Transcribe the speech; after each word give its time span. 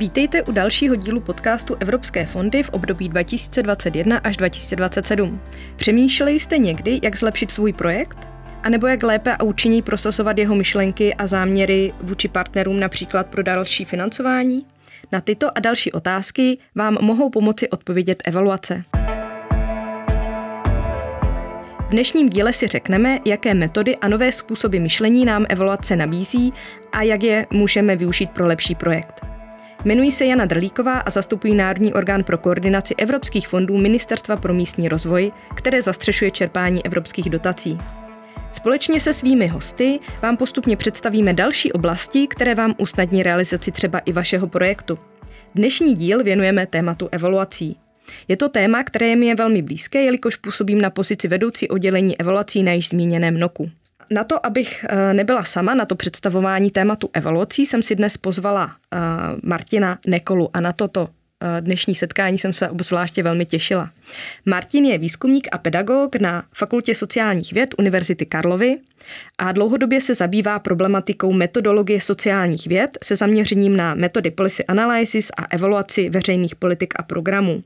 Vítejte 0.00 0.42
u 0.42 0.52
dalšího 0.52 0.94
dílu 0.94 1.20
podcastu 1.20 1.76
Evropské 1.80 2.26
fondy 2.26 2.62
v 2.62 2.68
období 2.68 3.08
2021 3.08 4.18
až 4.18 4.36
2027. 4.36 5.40
Přemýšleli 5.76 6.40
jste 6.40 6.58
někdy, 6.58 7.00
jak 7.02 7.16
zlepšit 7.16 7.50
svůj 7.50 7.72
projekt? 7.72 8.28
A 8.62 8.68
nebo 8.68 8.86
jak 8.86 9.02
lépe 9.02 9.36
a 9.36 9.42
účinněji 9.42 9.82
prosazovat 9.82 10.38
jeho 10.38 10.54
myšlenky 10.54 11.14
a 11.14 11.26
záměry 11.26 11.92
vůči 12.00 12.28
partnerům 12.28 12.80
například 12.80 13.26
pro 13.26 13.42
další 13.42 13.84
financování? 13.84 14.66
Na 15.12 15.20
tyto 15.20 15.58
a 15.58 15.60
další 15.60 15.92
otázky 15.92 16.58
vám 16.74 16.98
mohou 17.00 17.30
pomoci 17.30 17.68
odpovědět 17.68 18.22
evaluace. 18.26 18.84
V 21.80 21.90
dnešním 21.90 22.28
díle 22.28 22.52
si 22.52 22.66
řekneme, 22.66 23.18
jaké 23.24 23.54
metody 23.54 23.96
a 23.96 24.08
nové 24.08 24.32
způsoby 24.32 24.78
myšlení 24.78 25.24
nám 25.24 25.46
evaluace 25.48 25.96
nabízí 25.96 26.52
a 26.92 27.02
jak 27.02 27.22
je 27.22 27.46
můžeme 27.50 27.96
využít 27.96 28.30
pro 28.30 28.46
lepší 28.46 28.74
projekt. 28.74 29.30
Jmenuji 29.84 30.12
se 30.12 30.24
Jana 30.24 30.44
Drlíková 30.44 30.98
a 30.98 31.10
zastupuji 31.10 31.54
Národní 31.54 31.94
orgán 31.94 32.24
pro 32.24 32.38
koordinaci 32.38 32.94
evropských 32.94 33.48
fondů 33.48 33.78
Ministerstva 33.78 34.36
pro 34.36 34.54
místní 34.54 34.88
rozvoj, 34.88 35.32
které 35.54 35.82
zastřešuje 35.82 36.30
čerpání 36.30 36.86
evropských 36.86 37.30
dotací. 37.30 37.78
Společně 38.52 39.00
se 39.00 39.12
svými 39.12 39.46
hosty 39.46 40.00
vám 40.22 40.36
postupně 40.36 40.76
představíme 40.76 41.32
další 41.32 41.72
oblasti, 41.72 42.26
které 42.26 42.54
vám 42.54 42.74
usnadní 42.78 43.22
realizaci 43.22 43.72
třeba 43.72 43.98
i 43.98 44.12
vašeho 44.12 44.46
projektu. 44.46 44.98
Dnešní 45.54 45.94
díl 45.94 46.22
věnujeme 46.22 46.66
tématu 46.66 47.08
evaluací. 47.12 47.76
Je 48.28 48.36
to 48.36 48.48
téma, 48.48 48.84
které 48.84 49.16
mi 49.16 49.26
je 49.26 49.34
velmi 49.34 49.62
blízké, 49.62 50.02
jelikož 50.02 50.36
působím 50.36 50.80
na 50.80 50.90
pozici 50.90 51.28
vedoucí 51.28 51.68
oddělení 51.68 52.20
evaluací 52.20 52.62
na 52.62 52.72
již 52.72 52.88
zmíněném 52.88 53.38
NOKu. 53.38 53.70
Na 54.12 54.24
to, 54.24 54.46
abych 54.46 54.84
eh, 54.88 55.14
nebyla 55.14 55.44
sama 55.44 55.74
na 55.74 55.84
to 55.84 55.94
představování 55.94 56.70
tématu 56.70 57.10
evaluací, 57.12 57.66
jsem 57.66 57.82
si 57.82 57.94
dnes 57.94 58.16
pozvala 58.16 58.76
eh, 58.92 58.98
Martina 59.42 59.98
Nekolu 60.06 60.50
a 60.52 60.60
na 60.60 60.72
toto 60.72 61.08
dnešní 61.60 61.94
setkání 61.94 62.38
jsem 62.38 62.52
se 62.52 62.68
obzvláště 62.68 63.22
velmi 63.22 63.46
těšila. 63.46 63.90
Martin 64.46 64.84
je 64.84 64.98
výzkumník 64.98 65.48
a 65.52 65.58
pedagog 65.58 66.16
na 66.16 66.44
Fakultě 66.52 66.94
sociálních 66.94 67.52
věd 67.52 67.74
Univerzity 67.78 68.26
Karlovy 68.26 68.76
a 69.38 69.52
dlouhodobě 69.52 70.00
se 70.00 70.14
zabývá 70.14 70.58
problematikou 70.58 71.32
metodologie 71.32 72.00
sociálních 72.00 72.66
věd 72.66 72.98
se 73.04 73.16
zaměřením 73.16 73.76
na 73.76 73.94
metody 73.94 74.30
policy 74.30 74.64
analysis 74.64 75.30
a 75.36 75.44
evaluaci 75.50 76.10
veřejných 76.10 76.54
politik 76.54 76.94
a 76.96 77.02
programů. 77.02 77.62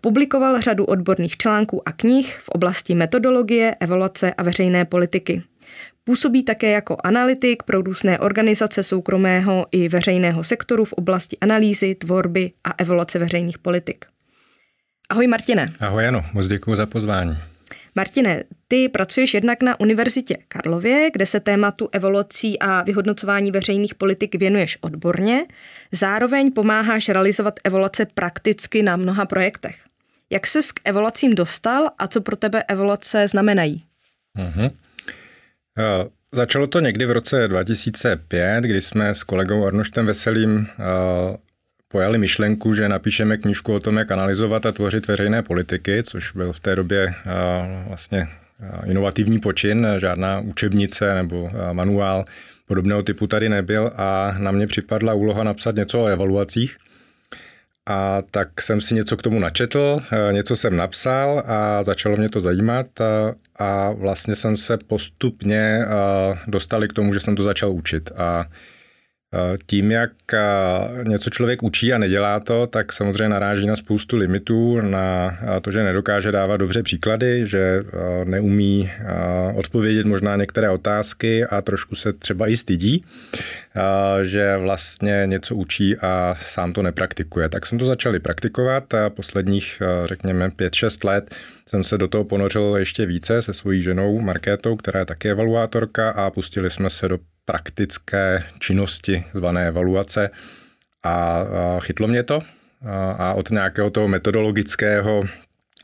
Publikoval 0.00 0.60
řadu 0.60 0.84
odborných 0.84 1.36
článků 1.36 1.88
a 1.88 1.92
knih 1.92 2.38
v 2.42 2.48
oblasti 2.48 2.94
metodologie, 2.94 3.76
evaluace 3.80 4.34
a 4.34 4.42
veřejné 4.42 4.84
politiky. 4.84 5.42
Působí 6.04 6.42
také 6.42 6.70
jako 6.70 6.96
analytik 7.04 7.62
pro 7.62 7.82
různé 7.82 8.18
organizace 8.18 8.82
soukromého 8.82 9.66
i 9.72 9.88
veřejného 9.88 10.44
sektoru 10.44 10.84
v 10.84 10.92
oblasti 10.92 11.38
analýzy, 11.40 11.94
tvorby 11.94 12.52
a 12.64 12.74
evoluce 12.78 13.18
veřejných 13.18 13.58
politik. 13.58 14.04
Ahoj 15.10 15.26
Martine. 15.26 15.72
Ahoj 15.80 16.04
Jano, 16.04 16.24
moc 16.32 16.46
děkuji 16.46 16.76
za 16.76 16.86
pozvání. 16.86 17.38
Martine, 17.96 18.44
ty 18.68 18.88
pracuješ 18.88 19.34
jednak 19.34 19.62
na 19.62 19.80
Univerzitě 19.80 20.36
Karlově, 20.48 21.10
kde 21.12 21.26
se 21.26 21.40
tématu 21.40 21.88
evolucí 21.92 22.58
a 22.58 22.82
vyhodnocování 22.82 23.50
veřejných 23.50 23.94
politik 23.94 24.34
věnuješ 24.34 24.78
odborně. 24.80 25.46
Zároveň 25.92 26.52
pomáháš 26.52 27.08
realizovat 27.08 27.60
evoluce 27.64 28.06
prakticky 28.06 28.82
na 28.82 28.96
mnoha 28.96 29.26
projektech. 29.26 29.76
Jak 30.30 30.46
ses 30.46 30.72
k 30.72 30.80
evolucím 30.84 31.34
dostal 31.34 31.88
a 31.98 32.08
co 32.08 32.20
pro 32.20 32.36
tebe 32.36 32.62
evoluce 32.62 33.28
znamenají? 33.28 33.84
Uh-huh. 34.38 34.70
Eh, 35.78 36.08
začalo 36.32 36.66
to 36.66 36.80
někdy 36.80 37.06
v 37.06 37.10
roce 37.10 37.48
2005, 37.48 38.64
kdy 38.64 38.80
jsme 38.80 39.14
s 39.14 39.22
kolegou 39.22 39.66
Arnoštem 39.66 40.06
Veselým 40.06 40.66
eh, 40.70 41.36
pojali 41.88 42.18
myšlenku, 42.18 42.74
že 42.74 42.88
napíšeme 42.88 43.36
knížku 43.36 43.74
o 43.74 43.80
tom, 43.80 43.96
jak 43.96 44.10
analyzovat 44.10 44.66
a 44.66 44.72
tvořit 44.72 45.06
veřejné 45.06 45.42
politiky, 45.42 46.02
což 46.02 46.32
byl 46.32 46.52
v 46.52 46.60
té 46.60 46.76
době 46.76 47.14
eh, 47.14 47.84
vlastně 47.88 48.28
inovativní 48.86 49.38
počin, 49.38 49.86
žádná 49.98 50.40
učebnice 50.40 51.14
nebo 51.14 51.50
manuál 51.72 52.24
podobného 52.66 53.02
typu 53.02 53.26
tady 53.26 53.48
nebyl 53.48 53.90
a 53.96 54.34
na 54.38 54.50
mě 54.50 54.66
připadla 54.66 55.14
úloha 55.14 55.44
napsat 55.44 55.74
něco 55.74 56.00
o 56.00 56.06
evaluacích– 56.06 56.76
a 57.90 58.22
tak 58.30 58.60
jsem 58.60 58.80
si 58.80 58.94
něco 58.94 59.16
k 59.16 59.22
tomu 59.22 59.38
načetl, 59.38 60.00
eh, 60.12 60.32
něco 60.32 60.56
jsem 60.56 60.76
napsal 60.76 61.42
a 61.46 61.82
začalo 61.82 62.16
mě 62.16 62.28
to 62.28 62.40
zajímat 62.40 63.00
a, 63.00 63.34
a 63.58 63.92
vlastně 63.92 64.34
jsem 64.34 64.56
se 64.56 64.78
postupně 64.86 65.78
eh, 65.84 66.38
dostali 66.46 66.88
k 66.88 66.92
tomu, 66.92 67.14
že 67.14 67.20
jsem 67.20 67.36
to 67.36 67.42
začal 67.42 67.70
učit. 67.70 68.10
A 68.16 68.46
tím, 69.66 69.90
jak 69.90 70.10
něco 71.02 71.30
člověk 71.30 71.62
učí 71.62 71.92
a 71.92 71.98
nedělá 71.98 72.40
to, 72.40 72.66
tak 72.66 72.92
samozřejmě 72.92 73.28
naráží 73.28 73.66
na 73.66 73.76
spoustu 73.76 74.16
limitů, 74.16 74.80
na 74.80 75.38
to, 75.62 75.72
že 75.72 75.84
nedokáže 75.84 76.32
dávat 76.32 76.56
dobře 76.56 76.82
příklady, 76.82 77.46
že 77.46 77.84
neumí 78.24 78.90
odpovědět 79.54 80.06
možná 80.06 80.36
některé 80.36 80.70
otázky 80.70 81.44
a 81.44 81.62
trošku 81.62 81.94
se 81.94 82.12
třeba 82.12 82.48
i 82.48 82.56
stydí, 82.56 83.04
že 84.22 84.56
vlastně 84.56 85.22
něco 85.26 85.54
učí 85.54 85.96
a 85.96 86.34
sám 86.38 86.72
to 86.72 86.82
nepraktikuje. 86.82 87.48
Tak 87.48 87.66
jsem 87.66 87.78
to 87.78 87.84
začal 87.84 88.20
praktikovat 88.20 88.94
a 88.94 89.10
posledních, 89.10 89.82
řekněme, 90.04 90.48
5-6 90.48 91.08
let 91.08 91.34
jsem 91.68 91.84
se 91.84 91.98
do 91.98 92.08
toho 92.08 92.24
ponořil 92.24 92.76
ještě 92.78 93.06
více 93.06 93.42
se 93.42 93.52
svojí 93.52 93.82
ženou 93.82 94.20
Markétou, 94.20 94.76
která 94.76 95.00
je 95.00 95.06
taky 95.06 95.30
evaluátorka 95.30 96.10
a 96.10 96.30
pustili 96.30 96.70
jsme 96.70 96.90
se 96.90 97.08
do 97.08 97.18
praktické 97.50 98.46
činnosti 98.58 99.24
zvané 99.34 99.68
evaluace 99.68 100.30
a 101.02 101.44
chytlo 101.80 102.08
mě 102.08 102.22
to 102.22 102.40
a 103.18 103.34
od 103.34 103.50
nějakého 103.50 103.90
toho 103.90 104.08
metodologického 104.08 105.24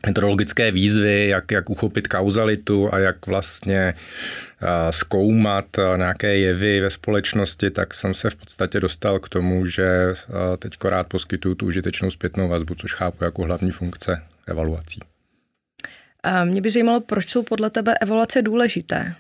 metodologické 0.07 0.73
výzvy, 0.73 1.29
jak, 1.29 1.51
jak 1.51 1.71
uchopit 1.71 2.09
kauzalitu 2.09 2.95
a 2.95 2.99
jak 2.99 3.27
vlastně 3.27 3.95
zkoumat 4.91 5.65
nějaké 5.97 6.37
jevy 6.37 6.81
ve 6.81 6.91
společnosti, 6.91 7.71
tak 7.71 7.95
jsem 7.95 8.15
se 8.15 8.31
v 8.31 8.37
podstatě 8.37 8.81
dostal 8.81 9.19
k 9.19 9.29
tomu, 9.29 9.67
že 9.67 10.15
teď 10.59 10.73
rád 10.85 11.07
poskytuju 11.07 11.55
tu 11.55 11.67
užitečnou 11.67 12.11
zpětnou 12.11 12.49
vazbu, 12.49 12.75
což 12.75 12.95
chápu 12.95 13.25
jako 13.25 13.43
hlavní 13.43 13.71
funkce 13.71 14.23
evaluací. 14.47 15.01
A 16.23 16.45
mě 16.45 16.61
by 16.61 16.71
zajímalo, 16.71 17.01
proč 17.01 17.31
jsou 17.31 17.43
podle 17.43 17.71
tebe 17.71 17.95
evaluace 18.01 18.43
důležité? 18.43 19.15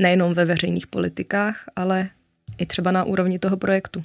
Nejenom 0.00 0.34
ve 0.34 0.44
veřejných 0.44 0.86
politikách, 0.86 1.64
ale 1.76 2.10
i 2.58 2.66
třeba 2.66 2.90
na 2.90 3.04
úrovni 3.04 3.38
toho 3.38 3.56
projektu. 3.56 4.04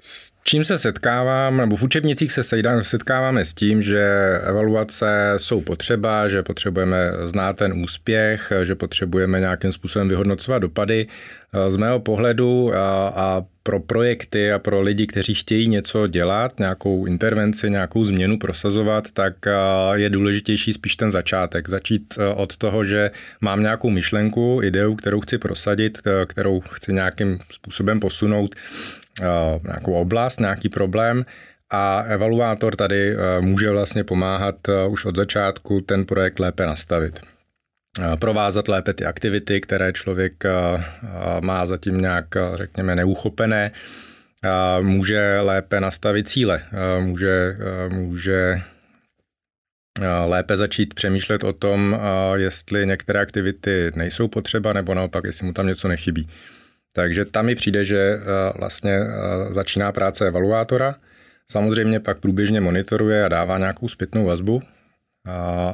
S 0.00 0.32
čím 0.44 0.64
se 0.64 0.78
setkávám, 0.78 1.56
nebo 1.56 1.76
v 1.76 1.82
učebnicích 1.82 2.32
se 2.32 2.42
setkáváme 2.82 3.44
s 3.44 3.54
tím, 3.54 3.82
že 3.82 4.08
evaluace 4.44 5.34
jsou 5.36 5.60
potřeba, 5.60 6.28
že 6.28 6.42
potřebujeme 6.42 7.12
znát 7.22 7.56
ten 7.56 7.72
úspěch, 7.84 8.52
že 8.62 8.74
potřebujeme 8.74 9.40
nějakým 9.40 9.72
způsobem 9.72 10.08
vyhodnocovat 10.08 10.62
dopady. 10.62 11.06
Z 11.68 11.76
mého 11.76 12.00
pohledu 12.00 12.74
a, 12.74 13.08
a 13.08 13.42
pro 13.62 13.80
projekty 13.80 14.52
a 14.52 14.58
pro 14.58 14.82
lidi, 14.82 15.06
kteří 15.06 15.34
chtějí 15.34 15.68
něco 15.68 16.06
dělat, 16.06 16.58
nějakou 16.58 17.06
intervenci, 17.06 17.70
nějakou 17.70 18.04
změnu 18.04 18.38
prosazovat, 18.38 19.04
tak 19.12 19.34
je 19.94 20.10
důležitější 20.10 20.72
spíš 20.72 20.96
ten 20.96 21.10
začátek. 21.10 21.68
Začít 21.68 22.18
od 22.34 22.56
toho, 22.56 22.84
že 22.84 23.10
mám 23.40 23.62
nějakou 23.62 23.90
myšlenku, 23.90 24.60
ideu, 24.62 24.94
kterou 24.94 25.20
chci 25.20 25.38
prosadit, 25.38 25.98
kterou 26.26 26.60
chci 26.60 26.92
nějakým 26.92 27.38
způsobem 27.50 28.00
posunout 28.00 28.54
nějakou 29.64 29.92
oblast, 29.92 30.40
nějaký 30.40 30.68
problém 30.68 31.24
a 31.70 32.00
evaluátor 32.00 32.76
tady 32.76 33.16
může 33.40 33.70
vlastně 33.70 34.04
pomáhat 34.04 34.56
už 34.88 35.04
od 35.04 35.16
začátku 35.16 35.80
ten 35.80 36.04
projekt 36.04 36.38
lépe 36.38 36.66
nastavit. 36.66 37.20
Provázat 38.18 38.68
lépe 38.68 38.92
ty 38.92 39.04
aktivity, 39.04 39.60
které 39.60 39.92
člověk 39.92 40.44
má 41.40 41.66
zatím 41.66 42.00
nějak, 42.00 42.26
řekněme, 42.54 42.96
neuchopené. 42.96 43.70
Může 44.80 45.38
lépe 45.40 45.80
nastavit 45.80 46.28
cíle, 46.28 46.62
může, 47.00 47.56
může 47.88 48.60
lépe 50.24 50.56
začít 50.56 50.94
přemýšlet 50.94 51.44
o 51.44 51.52
tom, 51.52 52.00
jestli 52.34 52.86
některé 52.86 53.20
aktivity 53.20 53.90
nejsou 53.94 54.28
potřeba, 54.28 54.72
nebo 54.72 54.94
naopak, 54.94 55.24
jestli 55.24 55.46
mu 55.46 55.52
tam 55.52 55.66
něco 55.66 55.88
nechybí. 55.88 56.28
Takže 56.98 57.24
tam 57.24 57.46
mi 57.46 57.54
přijde, 57.54 57.84
že 57.84 57.98
eh, 57.98 58.18
vlastně 58.58 58.92
eh, 58.92 59.52
začíná 59.52 59.92
práce 59.92 60.26
evaluátora. 60.26 60.94
Samozřejmě 61.50 62.00
pak 62.00 62.18
průběžně 62.18 62.60
monitoruje 62.60 63.24
a 63.24 63.28
dává 63.28 63.58
nějakou 63.58 63.88
zpětnou 63.88 64.24
vazbu, 64.24 64.60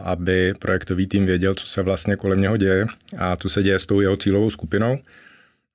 aby 0.03 0.55
projektový 0.59 1.07
tým 1.07 1.27
věděl, 1.27 1.55
co 1.55 1.67
se 1.67 1.83
vlastně 1.83 2.17
kolem 2.17 2.41
něho 2.41 2.57
děje 2.57 2.87
a 3.19 3.37
co 3.37 3.49
se 3.49 3.63
děje 3.63 3.79
s 3.79 3.87
tou 3.87 4.01
jeho 4.01 4.17
cílovou 4.17 4.51
skupinou. 4.51 4.99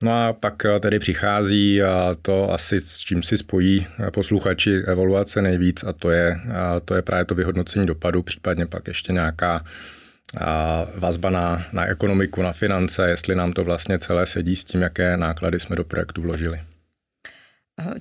No 0.04 0.12
a 0.12 0.34
pak 0.34 0.66
eh, 0.66 0.80
tedy 0.80 1.00
přichází 1.00 1.82
to 2.22 2.54
asi, 2.54 2.80
s 2.80 2.98
čím 2.98 3.24
si 3.24 3.38
spojí 3.38 3.88
posluchači 4.14 4.84
evaluace 4.86 5.42
nejvíc 5.42 5.84
a 5.84 5.94
to 5.94 6.12
je, 6.12 6.40
to 6.86 6.96
je 6.96 7.02
právě 7.02 7.26
to 7.26 7.36
vyhodnocení 7.36 7.86
dopadu, 7.86 8.24
případně 8.24 8.66
pak 8.66 8.88
ještě 8.88 9.14
nějaká 9.14 9.66
vazba 10.96 11.30
na, 11.30 11.66
na 11.72 11.86
ekonomiku, 11.86 12.42
na 12.42 12.52
finance, 12.52 13.10
jestli 13.10 13.36
nám 13.36 13.54
to 13.54 13.64
vlastně 13.64 14.00
celé 14.00 14.26
sedí 14.26 14.56
s 14.56 14.66
tím, 14.66 14.82
jaké 14.82 15.18
náklady 15.18 15.60
jsme 15.60 15.76
do 15.76 15.84
projektu 15.84 16.22
vložili. 16.22 16.62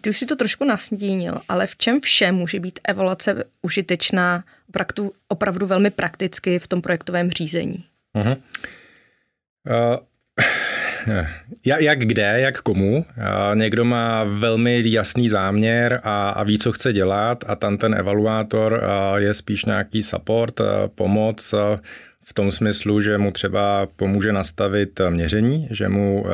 Ty 0.00 0.10
už 0.10 0.18
si 0.18 0.26
to 0.26 0.36
trošku 0.36 0.64
nasnítínil, 0.64 1.40
ale 1.48 1.66
v 1.66 1.76
čem 1.76 2.00
vše 2.00 2.32
může 2.32 2.60
být 2.60 2.80
evaluace 2.84 3.44
užitečná 3.62 4.44
opravdu, 4.68 5.12
opravdu 5.28 5.66
velmi 5.66 5.90
prakticky 5.90 6.58
v 6.58 6.66
tom 6.66 6.82
projektovém 6.82 7.30
řízení? 7.30 7.84
Uh-huh. 8.16 8.36
Uh, 9.70 9.96
jak 11.64 11.98
kde, 11.98 12.40
jak 12.40 12.62
komu. 12.62 13.04
Někdo 13.54 13.84
má 13.84 14.24
velmi 14.24 14.82
jasný 14.86 15.28
záměr 15.28 16.00
a, 16.04 16.30
a 16.30 16.42
ví, 16.42 16.58
co 16.58 16.72
chce 16.72 16.92
dělat 16.92 17.44
a 17.46 17.56
tam 17.56 17.78
ten 17.78 17.94
evaluátor 17.94 18.82
je 19.16 19.34
spíš 19.34 19.64
nějaký 19.64 20.02
support, 20.02 20.60
pomoc 20.94 21.54
v 22.28 22.34
tom 22.34 22.52
smyslu, 22.52 23.00
že 23.00 23.18
mu 23.18 23.32
třeba 23.32 23.88
pomůže 23.96 24.32
nastavit 24.32 25.00
měření, 25.10 25.68
že 25.70 25.88
mu 25.88 26.26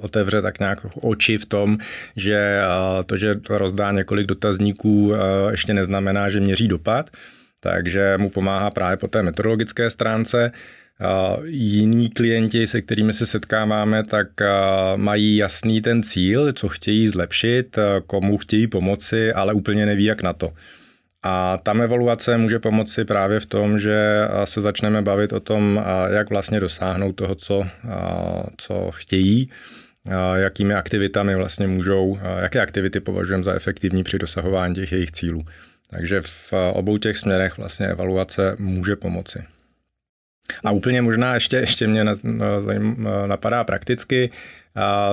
otevře 0.00 0.42
tak 0.42 0.58
nějak 0.58 0.86
oči 1.00 1.38
v 1.38 1.46
tom, 1.46 1.78
že 2.16 2.60
to, 3.06 3.16
že 3.16 3.34
rozdá 3.50 3.92
několik 3.92 4.26
dotazníků, 4.26 5.12
ještě 5.50 5.74
neznamená, 5.74 6.30
že 6.30 6.40
měří 6.40 6.68
dopad, 6.68 7.10
takže 7.60 8.18
mu 8.18 8.30
pomáhá 8.30 8.70
právě 8.70 8.96
po 8.96 9.08
té 9.08 9.22
metodologické 9.22 9.90
stránce. 9.90 10.52
Jiní 11.44 12.10
klienti, 12.10 12.66
se 12.66 12.82
kterými 12.82 13.12
se 13.12 13.26
setkáváme, 13.26 14.02
tak 14.04 14.28
mají 14.96 15.36
jasný 15.36 15.80
ten 15.80 16.02
cíl, 16.02 16.52
co 16.52 16.68
chtějí 16.68 17.08
zlepšit, 17.08 17.78
komu 18.06 18.38
chtějí 18.38 18.66
pomoci, 18.66 19.32
ale 19.32 19.54
úplně 19.54 19.86
neví, 19.86 20.04
jak 20.04 20.22
na 20.22 20.32
to. 20.32 20.50
A 21.26 21.58
tam 21.62 21.82
evaluace 21.82 22.38
může 22.38 22.58
pomoci 22.58 23.04
právě 23.04 23.40
v 23.40 23.46
tom, 23.46 23.78
že 23.78 24.28
se 24.44 24.60
začneme 24.60 25.02
bavit 25.02 25.32
o 25.32 25.40
tom, 25.40 25.84
jak 26.08 26.30
vlastně 26.30 26.60
dosáhnout 26.60 27.12
toho, 27.12 27.34
co, 27.34 27.66
co 28.56 28.90
chtějí, 28.90 29.50
jakými 30.34 30.74
aktivitami 30.74 31.34
vlastně 31.34 31.66
můžou, 31.66 32.18
jaké 32.42 32.60
aktivity 32.60 33.00
považujeme 33.00 33.44
za 33.44 33.54
efektivní 33.54 34.04
při 34.04 34.18
dosahování 34.18 34.74
těch 34.74 34.92
jejich 34.92 35.12
cílů. 35.12 35.44
Takže 35.90 36.20
v 36.20 36.52
obou 36.72 36.98
těch 36.98 37.18
směrech 37.18 37.58
vlastně 37.58 37.86
evaluace 37.86 38.56
může 38.58 38.96
pomoci. 38.96 39.44
A 40.64 40.70
úplně 40.70 41.02
možná 41.02 41.34
ještě, 41.34 41.56
ještě 41.56 41.86
mě 41.86 42.04
napadá 43.26 43.64
prakticky, 43.64 44.30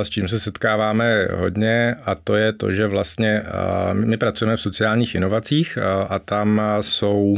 s 0.01 0.09
čím 0.09 0.27
se 0.27 0.39
setkáváme 0.39 1.27
hodně 1.31 1.95
a 2.05 2.15
to 2.15 2.35
je 2.35 2.53
to, 2.53 2.71
že 2.71 2.87
vlastně 2.87 3.43
my 3.93 4.17
pracujeme 4.17 4.55
v 4.55 4.61
sociálních 4.61 5.15
inovacích 5.15 5.77
a 6.09 6.19
tam 6.19 6.61
jsou, 6.81 7.37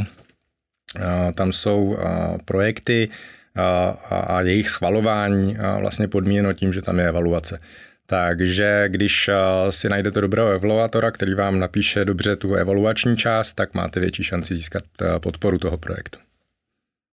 tam 1.34 1.52
jsou 1.52 1.98
projekty 2.44 3.08
a 4.10 4.40
jejich 4.40 4.70
schvalování 4.70 5.56
vlastně 5.80 6.08
podmíněno 6.08 6.52
tím, 6.52 6.72
že 6.72 6.82
tam 6.82 6.98
je 6.98 7.08
evaluace. 7.08 7.60
Takže 8.06 8.84
když 8.88 9.30
si 9.70 9.88
najdete 9.88 10.20
dobrého 10.20 10.48
evaluátora, 10.48 11.10
který 11.10 11.34
vám 11.34 11.58
napíše 11.58 12.04
dobře 12.04 12.36
tu 12.36 12.54
evaluační 12.54 13.16
část, 13.16 13.52
tak 13.52 13.74
máte 13.74 14.00
větší 14.00 14.24
šanci 14.24 14.54
získat 14.54 14.84
podporu 15.18 15.58
toho 15.58 15.78
projektu. 15.78 16.18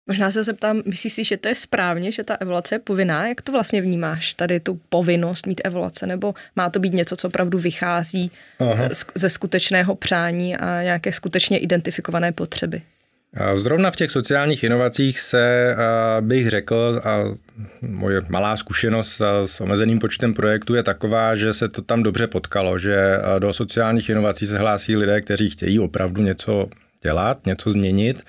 Možná 0.07 0.31
se 0.31 0.43
zeptám, 0.43 0.81
myslíš 0.85 1.13
si, 1.13 1.23
že 1.23 1.37
to 1.37 1.47
je 1.47 1.55
správně, 1.55 2.11
že 2.11 2.23
ta 2.23 2.35
evaluace 2.35 2.75
je 2.75 2.79
povinná? 2.79 3.27
Jak 3.27 3.41
to 3.41 3.51
vlastně 3.51 3.81
vnímáš, 3.81 4.33
tady 4.33 4.59
tu 4.59 4.79
povinnost 4.89 5.47
mít 5.47 5.61
evaluace? 5.63 6.07
Nebo 6.07 6.33
má 6.55 6.69
to 6.69 6.79
být 6.79 6.93
něco, 6.93 7.15
co 7.15 7.27
opravdu 7.27 7.59
vychází 7.59 8.31
Aha. 8.59 8.89
ze 9.15 9.29
skutečného 9.29 9.95
přání 9.95 10.57
a 10.57 10.83
nějaké 10.83 11.11
skutečně 11.11 11.57
identifikované 11.57 12.31
potřeby? 12.31 12.81
Zrovna 13.55 13.91
v 13.91 13.95
těch 13.95 14.11
sociálních 14.11 14.63
inovacích 14.63 15.19
se 15.19 15.75
bych 16.21 16.49
řekl, 16.49 17.01
a 17.03 17.19
moje 17.81 18.21
malá 18.29 18.57
zkušenost 18.57 19.21
s 19.45 19.61
omezeným 19.61 19.99
počtem 19.99 20.33
projektů 20.33 20.75
je 20.75 20.83
taková, 20.83 21.35
že 21.35 21.53
se 21.53 21.69
to 21.69 21.81
tam 21.81 22.03
dobře 22.03 22.27
potkalo, 22.27 22.77
že 22.77 23.17
do 23.39 23.53
sociálních 23.53 24.09
inovací 24.09 24.47
se 24.47 24.57
hlásí 24.57 24.95
lidé, 24.95 25.21
kteří 25.21 25.49
chtějí 25.49 25.79
opravdu 25.79 26.21
něco 26.21 26.67
dělat, 27.03 27.45
něco 27.45 27.71
změnit, 27.71 28.21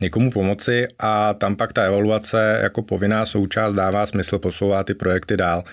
někomu 0.00 0.30
pomoci 0.30 0.88
a 0.98 1.34
tam 1.34 1.56
pak 1.56 1.72
ta 1.72 1.84
evaluace 1.84 2.58
jako 2.62 2.82
povinná 2.82 3.26
součást 3.26 3.74
dává 3.74 4.06
smysl 4.06 4.38
posouvat 4.38 4.86
ty 4.86 4.94
projekty 4.94 5.36
dál. 5.36 5.64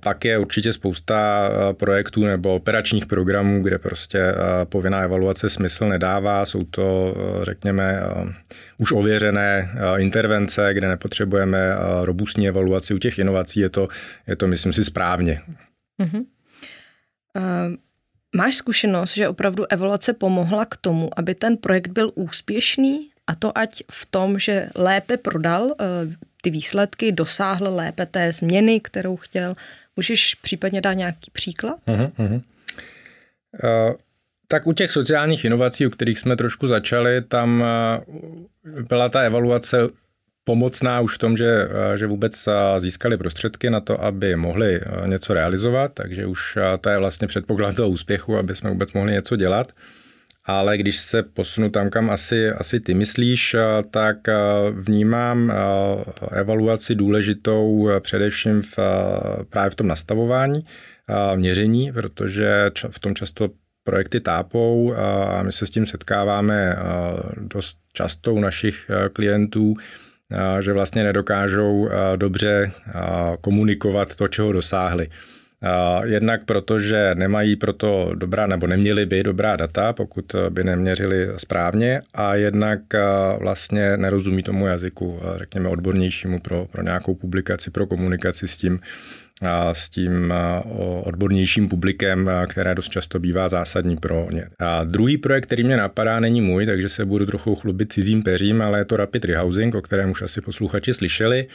Pak 0.00 0.24
je 0.24 0.38
určitě 0.38 0.72
spousta 0.72 1.50
projektů 1.72 2.24
nebo 2.24 2.54
operačních 2.54 3.06
programů, 3.06 3.62
kde 3.62 3.78
prostě 3.78 4.34
povinná 4.64 5.00
evaluace 5.00 5.50
smysl 5.50 5.88
nedává. 5.88 6.46
Jsou 6.46 6.62
to, 6.62 7.14
řekněme, 7.42 8.00
už 8.78 8.92
ověřené 8.92 9.70
intervence, 9.96 10.74
kde 10.74 10.88
nepotřebujeme 10.88 11.58
robustní 12.02 12.48
evaluaci. 12.48 12.94
U 12.94 12.98
těch 12.98 13.18
inovací 13.18 13.60
je 13.60 13.68
to, 13.68 13.88
je 14.26 14.36
to 14.36 14.46
myslím 14.46 14.72
si, 14.72 14.84
správně. 14.84 15.40
Uh-huh. 16.02 16.24
Uh, 17.36 17.74
Máš 18.36 18.54
zkušenost, 18.54 19.14
že 19.14 19.28
opravdu 19.28 19.64
evaluace 19.72 20.12
pomohla 20.12 20.64
k 20.64 20.76
tomu, 20.76 21.10
aby 21.16 21.34
ten 21.34 21.56
projekt 21.56 21.88
byl 21.88 22.12
úspěšný 22.14 23.10
a 23.26 23.34
to 23.34 23.58
ať 23.58 23.82
v 23.90 24.06
tom, 24.06 24.38
že 24.38 24.68
lépe 24.74 25.16
prodal 25.16 25.62
uh, 25.62 25.72
ty 26.42 26.50
výsledky, 26.50 27.12
dosáhl 27.12 27.74
lépe 27.74 28.06
té 28.06 28.32
změny, 28.32 28.80
kterou 28.80 29.16
chtěl. 29.16 29.54
Můžeš 29.96 30.34
případně 30.34 30.80
dát 30.80 30.92
nějaký 30.92 31.30
příklad? 31.32 31.78
Uh-huh, 31.86 32.10
uh-huh. 32.18 32.42
Uh, 33.64 33.94
tak 34.48 34.66
u 34.66 34.72
těch 34.72 34.90
sociálních 34.90 35.44
inovací, 35.44 35.86
u 35.86 35.90
kterých 35.90 36.18
jsme 36.18 36.36
trošku 36.36 36.68
začali, 36.68 37.22
tam 37.22 37.64
byla 38.88 39.08
ta 39.08 39.20
evaluace 39.20 39.88
pomocná 40.44 41.00
už 41.00 41.14
v 41.14 41.18
tom, 41.18 41.36
že, 41.36 41.68
eh, 41.70 41.98
že 41.98 42.06
vůbec 42.06 42.48
eh, 42.48 42.80
získali 42.80 43.16
prostředky 43.16 43.70
na 43.70 43.80
to, 43.80 44.04
aby 44.04 44.36
mohli 44.36 44.80
eh, 44.80 45.08
něco 45.08 45.34
realizovat, 45.34 45.92
takže 45.94 46.26
už 46.26 46.58
to 46.80 46.90
je 46.90 46.98
vlastně 46.98 47.28
předpoklad 47.28 47.76
toho 47.76 47.88
úspěchu, 47.88 48.36
aby 48.36 48.54
jsme 48.54 48.70
vůbec 48.70 48.92
mohli 48.92 49.12
něco 49.12 49.36
dělat. 49.36 49.72
Ale 50.46 50.78
když 50.78 50.98
se 50.98 51.22
posunu 51.22 51.70
tam, 51.70 51.90
kam 51.90 52.10
asi, 52.10 52.50
asi 52.50 52.80
ty 52.80 52.94
myslíš, 52.94 53.56
tak 53.90 54.16
vnímám 54.72 55.52
evaluaci 56.32 56.94
důležitou 56.94 57.88
především 58.00 58.62
v, 58.62 58.78
právě 59.50 59.70
v 59.70 59.74
tom 59.74 59.86
nastavování, 59.86 60.66
měření, 61.34 61.92
protože 61.92 62.70
v 62.90 62.98
tom 62.98 63.14
často 63.14 63.48
projekty 63.84 64.20
tápou 64.20 64.94
a 65.36 65.42
my 65.42 65.52
se 65.52 65.66
s 65.66 65.70
tím 65.70 65.86
setkáváme 65.86 66.76
dost 67.36 67.78
často 67.92 68.34
u 68.34 68.40
našich 68.40 68.90
klientů, 69.12 69.74
že 70.60 70.72
vlastně 70.72 71.04
nedokážou 71.04 71.88
dobře 72.16 72.70
komunikovat 73.40 74.16
to, 74.16 74.28
čeho 74.28 74.52
dosáhli. 74.52 75.08
Jednak 76.04 76.44
protože 76.44 77.10
nemají 77.14 77.56
proto 77.56 78.10
dobrá, 78.14 78.46
nebo 78.46 78.66
neměli 78.66 79.06
by 79.06 79.22
dobrá 79.22 79.56
data, 79.56 79.92
pokud 79.92 80.36
by 80.50 80.64
neměřili 80.64 81.28
správně, 81.36 82.02
a 82.14 82.34
jednak 82.34 82.80
vlastně 83.40 83.96
nerozumí 83.96 84.42
tomu 84.42 84.66
jazyku, 84.66 85.20
řekněme 85.36 85.68
odbornějšímu 85.68 86.40
pro, 86.40 86.66
pro 86.70 86.82
nějakou 86.82 87.14
publikaci, 87.14 87.70
pro 87.70 87.86
komunikaci 87.86 88.48
s 88.48 88.56
tím, 88.56 88.80
s 89.72 89.88
tím 89.88 90.34
odbornějším 91.02 91.68
publikem, 91.68 92.30
které 92.48 92.74
dost 92.74 92.88
často 92.88 93.18
bývá 93.18 93.48
zásadní 93.48 93.96
pro 93.96 94.26
ně. 94.30 94.46
A 94.58 94.84
druhý 94.84 95.18
projekt, 95.18 95.46
který 95.46 95.64
mě 95.64 95.76
napadá, 95.76 96.20
není 96.20 96.40
můj, 96.40 96.66
takže 96.66 96.88
se 96.88 97.04
budu 97.04 97.26
trochu 97.26 97.54
chlubit 97.54 97.92
cizím 97.92 98.22
peřím, 98.22 98.62
ale 98.62 98.78
je 98.78 98.84
to 98.84 98.96
Rapid 98.96 99.24
Rehousing, 99.24 99.74
o 99.74 99.82
kterém 99.82 100.10
už 100.10 100.22
asi 100.22 100.40
posluchači 100.40 100.94
slyšeli. 100.94 101.46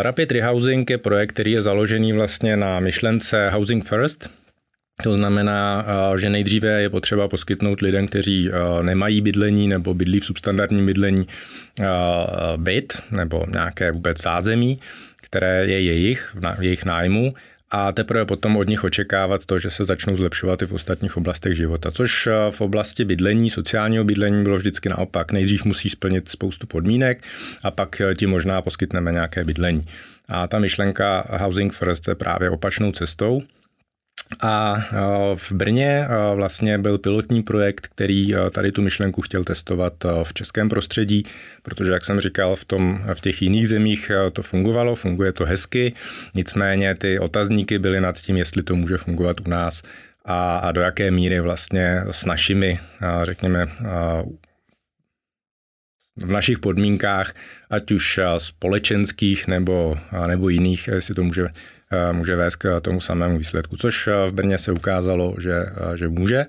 Rapid 0.00 0.32
Rehousing 0.32 0.90
je 0.90 0.98
projekt, 0.98 1.32
který 1.32 1.52
je 1.52 1.62
založený 1.62 2.12
vlastně 2.12 2.56
na 2.56 2.80
myšlence 2.80 3.50
Housing 3.50 3.84
First, 3.84 4.30
to 5.02 5.16
znamená, 5.16 5.86
že 6.18 6.30
nejdříve 6.30 6.82
je 6.82 6.90
potřeba 6.90 7.28
poskytnout 7.28 7.80
lidem, 7.80 8.06
kteří 8.08 8.50
nemají 8.82 9.20
bydlení 9.20 9.68
nebo 9.68 9.94
bydlí 9.94 10.20
v 10.20 10.26
substandardním 10.26 10.86
bydlení 10.86 11.26
byt 12.56 13.02
nebo 13.10 13.44
nějaké 13.52 13.92
vůbec 13.92 14.22
zázemí 14.22 14.80
které 15.36 15.66
je 15.66 15.80
jejich, 15.80 16.36
v 16.58 16.62
jejich 16.62 16.84
nájmu, 16.84 17.34
a 17.70 17.92
teprve 17.92 18.24
potom 18.24 18.56
od 18.56 18.68
nich 18.68 18.84
očekávat 18.84 19.44
to, 19.44 19.58
že 19.58 19.70
se 19.70 19.84
začnou 19.84 20.16
zlepšovat 20.16 20.62
i 20.62 20.66
v 20.66 20.72
ostatních 20.72 21.16
oblastech 21.16 21.56
života, 21.56 21.90
což 21.90 22.26
eh, 22.26 22.32
v 22.50 22.60
oblasti 22.60 23.04
bydlení, 23.04 23.50
sociálního 23.50 24.04
bydlení 24.04 24.42
bylo 24.42 24.56
vždycky 24.56 24.88
naopak. 24.88 25.32
Nejdřív 25.32 25.64
musí 25.64 25.88
splnit 25.90 26.28
spoustu 26.28 26.66
podmínek 26.66 27.24
a 27.62 27.70
pak 27.70 28.00
eh, 28.00 28.14
ti 28.14 28.26
možná 28.26 28.62
poskytneme 28.62 29.12
nějaké 29.12 29.44
bydlení. 29.44 29.84
A 30.28 30.46
ta 30.46 30.58
myšlenka 30.58 31.26
Housing 31.30 31.72
First 31.72 32.08
je 32.08 32.14
právě 32.14 32.50
opačnou 32.50 32.92
cestou. 32.92 33.42
A 34.40 34.76
v 35.34 35.52
Brně 35.52 36.08
vlastně 36.34 36.78
byl 36.78 36.98
pilotní 36.98 37.42
projekt, 37.42 37.86
který 37.86 38.34
tady 38.50 38.72
tu 38.72 38.82
myšlenku 38.82 39.22
chtěl 39.22 39.44
testovat 39.44 39.92
v 40.22 40.34
českém 40.34 40.68
prostředí, 40.68 41.24
protože, 41.62 41.92
jak 41.92 42.04
jsem 42.04 42.20
říkal, 42.20 42.56
v, 42.56 42.64
tom, 42.64 43.00
v 43.14 43.20
těch 43.20 43.42
jiných 43.42 43.68
zemích 43.68 44.10
to 44.32 44.42
fungovalo, 44.42 44.94
funguje 44.94 45.32
to 45.32 45.44
hezky, 45.44 45.94
nicméně 46.34 46.94
ty 46.94 47.18
otazníky 47.18 47.78
byly 47.78 48.00
nad 48.00 48.16
tím, 48.16 48.36
jestli 48.36 48.62
to 48.62 48.76
může 48.76 48.96
fungovat 48.96 49.40
u 49.40 49.50
nás 49.50 49.82
a, 50.24 50.56
a 50.58 50.72
do 50.72 50.80
jaké 50.80 51.10
míry 51.10 51.40
vlastně 51.40 52.00
s 52.10 52.24
našimi, 52.24 52.78
řekněme, 53.22 53.66
v 56.16 56.30
našich 56.30 56.58
podmínkách, 56.58 57.34
ať 57.70 57.92
už 57.92 58.20
společenských 58.38 59.46
nebo, 59.46 59.98
nebo 60.26 60.48
jiných, 60.48 60.88
jestli 60.88 61.14
to 61.14 61.22
může, 61.22 61.48
může 62.12 62.36
vést 62.36 62.56
k 62.56 62.80
tomu 62.80 63.00
samému 63.00 63.38
výsledku, 63.38 63.76
což 63.76 64.08
v 64.26 64.32
Brně 64.32 64.58
se 64.58 64.72
ukázalo, 64.72 65.34
že, 65.40 65.54
že 65.94 66.08
může. 66.08 66.46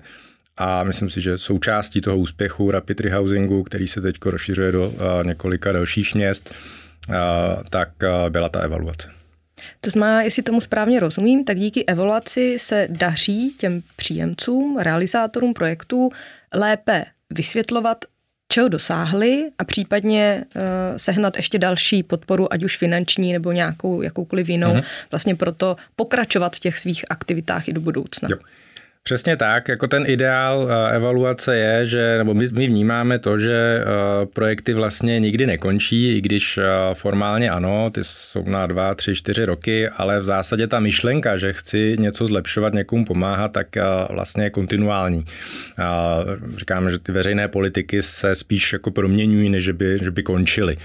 A 0.56 0.84
myslím 0.84 1.10
si, 1.10 1.20
že 1.20 1.38
součástí 1.38 2.00
toho 2.00 2.18
úspěchu 2.18 2.70
Rapid 2.70 3.00
Rehousingu, 3.00 3.62
který 3.62 3.88
se 3.88 4.00
teď 4.00 4.16
rozšiřuje 4.24 4.72
do 4.72 4.94
několika 5.26 5.72
dalších 5.72 6.14
měst, 6.14 6.54
tak 7.70 7.88
byla 8.28 8.48
ta 8.48 8.60
evaluace. 8.60 9.08
To 9.80 9.90
znamená, 9.90 10.22
jestli 10.22 10.42
tomu 10.42 10.60
správně 10.60 11.00
rozumím, 11.00 11.44
tak 11.44 11.56
díky 11.58 11.84
evaluaci 11.84 12.58
se 12.58 12.88
daří 12.90 13.54
těm 13.58 13.82
příjemcům, 13.96 14.78
realizátorům 14.78 15.54
projektů 15.54 16.10
lépe 16.54 17.04
vysvětlovat, 17.30 18.04
čeho 18.48 18.68
dosáhli 18.68 19.50
a 19.58 19.64
případně 19.64 20.44
uh, 20.56 20.62
sehnat 20.96 21.36
ještě 21.36 21.58
další 21.58 22.02
podporu, 22.02 22.52
ať 22.52 22.62
už 22.62 22.76
finanční 22.76 23.32
nebo 23.32 23.52
nějakou 23.52 24.02
jakoukoliv 24.02 24.48
jinou, 24.48 24.74
uh-huh. 24.74 24.84
vlastně 25.10 25.34
proto 25.34 25.76
pokračovat 25.96 26.56
v 26.56 26.58
těch 26.58 26.78
svých 26.78 27.04
aktivitách 27.10 27.68
i 27.68 27.72
do 27.72 27.80
budoucna. 27.80 28.28
Jo. 28.32 28.38
Přesně 29.02 29.36
tak, 29.36 29.68
jako 29.68 29.86
ten 29.88 30.04
ideál 30.06 30.68
eh, 30.70 30.96
evaluace 30.96 31.56
je, 31.56 31.86
že, 31.86 32.18
nebo 32.18 32.34
my, 32.34 32.48
my 32.52 32.66
vnímáme 32.66 33.18
to, 33.18 33.38
že 33.38 33.80
eh, 33.80 34.26
projekty 34.26 34.74
vlastně 34.74 35.20
nikdy 35.20 35.46
nekončí, 35.46 36.16
i 36.16 36.20
když 36.20 36.58
eh, 36.58 36.64
formálně 36.94 37.50
ano, 37.50 37.90
ty 37.90 38.00
jsou 38.02 38.42
na 38.42 38.66
dva, 38.66 38.94
tři, 38.94 39.14
čtyři 39.14 39.44
roky, 39.44 39.88
ale 39.88 40.20
v 40.20 40.24
zásadě 40.24 40.66
ta 40.66 40.80
myšlenka, 40.80 41.36
že 41.36 41.52
chci 41.52 41.96
něco 41.98 42.26
zlepšovat, 42.26 42.74
někomu 42.74 43.04
pomáhat, 43.04 43.52
tak 43.52 43.66
vlastně 44.10 44.44
je 44.44 44.50
kontinuální. 44.50 45.24
Říkáme, 46.56 46.90
že 46.90 46.98
ty 46.98 47.12
veřejné 47.12 47.48
politiky 47.48 48.02
se 48.02 48.34
spíš 48.34 48.72
jako 48.72 48.90
proměňují, 48.90 49.50
než 49.50 49.70
by, 49.70 49.98
že 50.02 50.10
by 50.10 50.22
končily. 50.22 50.76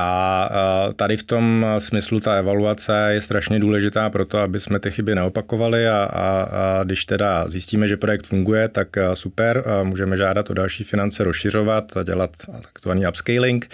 A 0.00 0.48
tady 0.96 1.16
v 1.16 1.22
tom 1.22 1.66
smyslu 1.78 2.20
ta 2.20 2.34
evaluace 2.34 3.08
je 3.10 3.20
strašně 3.20 3.60
důležitá 3.60 4.10
pro 4.10 4.24
to, 4.24 4.38
aby 4.38 4.60
jsme 4.60 4.80
ty 4.80 4.90
chyby 4.90 5.14
neopakovali 5.14 5.88
a, 5.88 6.08
a, 6.12 6.42
a 6.42 6.84
když 6.84 7.04
teda 7.04 7.48
zjistíme, 7.48 7.88
že 7.88 7.96
projekt 7.96 8.26
funguje, 8.26 8.68
tak 8.68 8.88
super, 9.14 9.64
můžeme 9.82 10.16
žádat 10.16 10.50
o 10.50 10.54
další 10.54 10.84
finance 10.84 11.24
rozšiřovat 11.24 11.96
a 11.96 12.02
dělat 12.02 12.30
takzvaný 12.62 13.06
upscaling. 13.06 13.68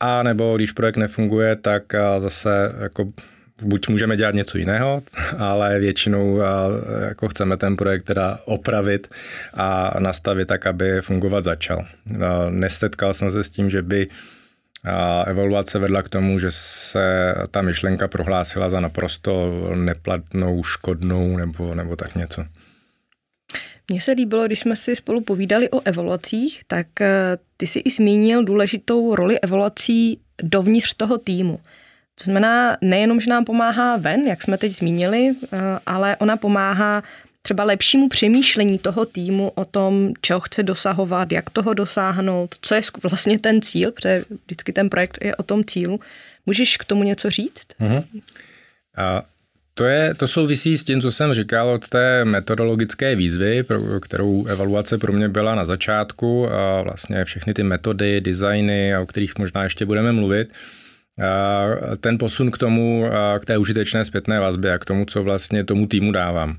A 0.00 0.22
nebo 0.22 0.56
když 0.56 0.72
projekt 0.72 0.96
nefunguje, 0.96 1.56
tak 1.56 1.82
zase 2.18 2.74
jako 2.80 3.12
buď 3.62 3.88
můžeme 3.88 4.16
dělat 4.16 4.34
něco 4.34 4.58
jiného, 4.58 5.02
ale 5.38 5.78
většinou 5.78 6.40
jako 7.08 7.28
chceme 7.28 7.56
ten 7.56 7.76
projekt 7.76 8.02
teda 8.02 8.38
opravit 8.44 9.08
a 9.54 9.94
nastavit 9.98 10.48
tak, 10.48 10.66
aby 10.66 11.00
fungovat 11.00 11.44
začal. 11.44 11.84
Nesetkal 12.50 13.14
jsem 13.14 13.30
se 13.30 13.44
s 13.44 13.50
tím, 13.50 13.70
že 13.70 13.82
by 13.82 14.08
a 14.84 15.22
evaluace 15.22 15.78
vedla 15.78 16.02
k 16.02 16.08
tomu, 16.08 16.38
že 16.38 16.48
se 16.50 17.34
ta 17.50 17.62
myšlenka 17.62 18.08
prohlásila 18.08 18.68
za 18.68 18.80
naprosto 18.80 19.52
neplatnou, 19.74 20.62
škodnou 20.62 21.36
nebo, 21.36 21.74
nebo 21.74 21.96
tak 21.96 22.14
něco. 22.14 22.44
Mně 23.88 24.00
se 24.00 24.12
líbilo, 24.12 24.46
když 24.46 24.60
jsme 24.60 24.76
si 24.76 24.96
spolu 24.96 25.20
povídali 25.20 25.70
o 25.70 25.80
evaluacích, 25.84 26.62
tak 26.66 27.00
eh, 27.00 27.38
ty 27.56 27.66
si 27.66 27.78
i 27.78 27.90
zmínil 27.90 28.44
důležitou 28.44 29.14
roli 29.14 29.40
evaluací 29.40 30.20
dovnitř 30.42 30.94
toho 30.94 31.18
týmu. 31.18 31.60
To 32.14 32.24
znamená 32.24 32.76
nejenom, 32.80 33.20
že 33.20 33.30
nám 33.30 33.44
pomáhá 33.44 33.96
ven, 33.96 34.20
jak 34.20 34.42
jsme 34.42 34.58
teď 34.58 34.72
zmínili, 34.72 35.34
eh, 35.52 35.58
ale 35.86 36.16
ona 36.16 36.36
pomáhá 36.36 37.02
třeba 37.42 37.64
lepšímu 37.64 38.08
přemýšlení 38.08 38.78
toho 38.78 39.06
týmu 39.06 39.52
o 39.54 39.64
tom, 39.64 40.12
čeho 40.20 40.40
chce 40.40 40.62
dosahovat, 40.62 41.32
jak 41.32 41.50
toho 41.50 41.74
dosáhnout, 41.74 42.54
co 42.60 42.74
je 42.74 42.80
vlastně 43.02 43.38
ten 43.38 43.62
cíl, 43.62 43.92
protože 43.92 44.24
vždycky 44.46 44.72
ten 44.72 44.90
projekt 44.90 45.18
je 45.20 45.36
o 45.36 45.42
tom 45.42 45.64
cílu. 45.64 46.00
Můžeš 46.46 46.76
k 46.76 46.84
tomu 46.84 47.02
něco 47.02 47.30
říct? 47.30 47.66
Mm-hmm. 47.80 48.04
A 48.96 49.22
to, 49.74 49.84
je, 49.84 50.14
to 50.14 50.28
souvisí 50.28 50.78
s 50.78 50.84
tím, 50.84 51.00
co 51.00 51.12
jsem 51.12 51.34
říkal 51.34 51.68
od 51.68 51.88
té 51.88 52.24
metodologické 52.24 53.16
výzvy, 53.16 53.62
pro, 53.62 54.00
kterou 54.00 54.46
evaluace 54.46 54.98
pro 54.98 55.12
mě 55.12 55.28
byla 55.28 55.54
na 55.54 55.64
začátku 55.64 56.48
a 56.48 56.82
vlastně 56.82 57.24
všechny 57.24 57.54
ty 57.54 57.62
metody, 57.62 58.20
designy, 58.20 58.98
o 58.98 59.06
kterých 59.06 59.38
možná 59.38 59.64
ještě 59.64 59.86
budeme 59.86 60.12
mluvit, 60.12 60.52
ten 62.00 62.18
posun 62.18 62.50
k 62.50 62.58
tomu, 62.58 63.06
k 63.40 63.44
té 63.44 63.58
užitečné 63.58 64.04
zpětné 64.04 64.40
vazbě 64.40 64.72
a 64.72 64.78
k 64.78 64.84
tomu, 64.84 65.04
co 65.04 65.22
vlastně 65.22 65.64
tomu 65.64 65.86
týmu 65.86 66.12
dávám. 66.12 66.58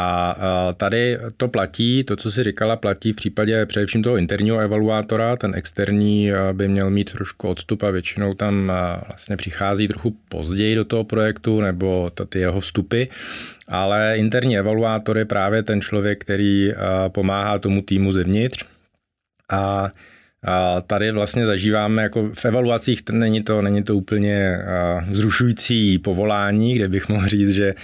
A 0.00 0.74
tady 0.76 1.18
to 1.36 1.48
platí, 1.48 2.04
to, 2.04 2.16
co 2.16 2.30
si 2.30 2.42
říkala, 2.42 2.76
platí 2.76 3.12
v 3.12 3.16
případě 3.16 3.66
především 3.66 4.02
toho 4.02 4.16
interního 4.16 4.58
evaluátora. 4.58 5.36
Ten 5.36 5.54
externí 5.54 6.30
by 6.52 6.68
měl 6.68 6.90
mít 6.90 7.12
trošku 7.12 7.48
odstup 7.48 7.82
a 7.82 7.90
většinou 7.90 8.34
tam 8.34 8.72
vlastně 9.06 9.36
přichází 9.36 9.88
trochu 9.88 10.16
později 10.28 10.74
do 10.74 10.84
toho 10.84 11.04
projektu 11.04 11.60
nebo 11.60 12.10
ty 12.28 12.38
jeho 12.38 12.60
vstupy. 12.60 13.04
Ale 13.68 14.14
interní 14.16 14.58
evaluátor 14.58 15.18
je 15.18 15.24
právě 15.24 15.62
ten 15.62 15.80
člověk, 15.80 16.20
který 16.20 16.72
pomáhá 17.08 17.58
tomu 17.58 17.82
týmu 17.82 18.12
zevnitř. 18.12 18.64
A 19.50 19.90
a 20.44 20.80
tady 20.80 21.12
vlastně 21.12 21.46
zažíváme, 21.46 22.02
jako 22.02 22.30
v 22.34 22.44
evaluacích 22.44 23.02
není 23.12 23.42
to, 23.42 23.62
není 23.62 23.82
to 23.82 23.96
úplně 23.96 24.58
vzrušující 25.10 25.98
povolání, 25.98 26.74
kde 26.74 26.88
bych 26.88 27.08
mohl 27.08 27.26
říct, 27.26 27.50
že, 27.50 27.74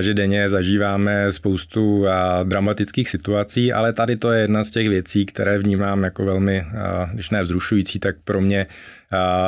že 0.00 0.14
denně 0.14 0.48
zažíváme 0.48 1.32
spoustu 1.32 2.06
dramatických 2.44 3.08
situací, 3.08 3.72
ale 3.72 3.92
tady 3.92 4.16
to 4.16 4.32
je 4.32 4.40
jedna 4.40 4.64
z 4.64 4.70
těch 4.70 4.88
věcí, 4.88 5.26
které 5.26 5.58
vnímám 5.58 6.04
jako 6.04 6.24
velmi, 6.24 6.64
když 7.12 7.30
ne 7.30 7.42
vzrušující, 7.42 7.98
tak 7.98 8.16
pro 8.24 8.40
mě 8.40 8.66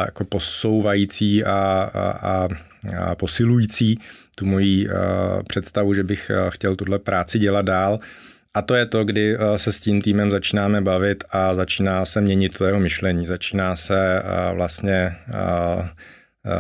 jako 0.05 0.25
posouvající 0.25 1.45
a, 1.45 1.91
a, 1.95 2.49
a 2.99 3.15
posilující 3.15 3.99
tu 4.37 4.47
moji 4.47 4.89
představu, 5.49 5.95
že 5.95 6.05
bych 6.05 6.31
chtěl 6.49 6.77
tuhle 6.77 6.99
práci 6.99 7.39
dělat 7.39 7.65
dál. 7.65 7.99
A 8.55 8.63
to 8.63 8.75
je 8.75 8.87
to, 8.87 9.05
kdy 9.05 9.37
eh, 9.37 9.59
se 9.59 9.73
s 9.73 9.81
tím 9.81 10.03
týmem 10.03 10.31
začínáme 10.31 10.81
bavit 10.81 11.25
a 11.31 11.55
začíná 11.55 12.05
se 12.05 12.21
měnit 12.21 12.59
to 12.59 12.65
jeho 12.65 12.81
myšlení, 12.81 13.27
začíná 13.27 13.77
se 13.77 14.23
eh, 14.23 14.55
vlastně, 14.55 15.17
eh, 15.29 15.89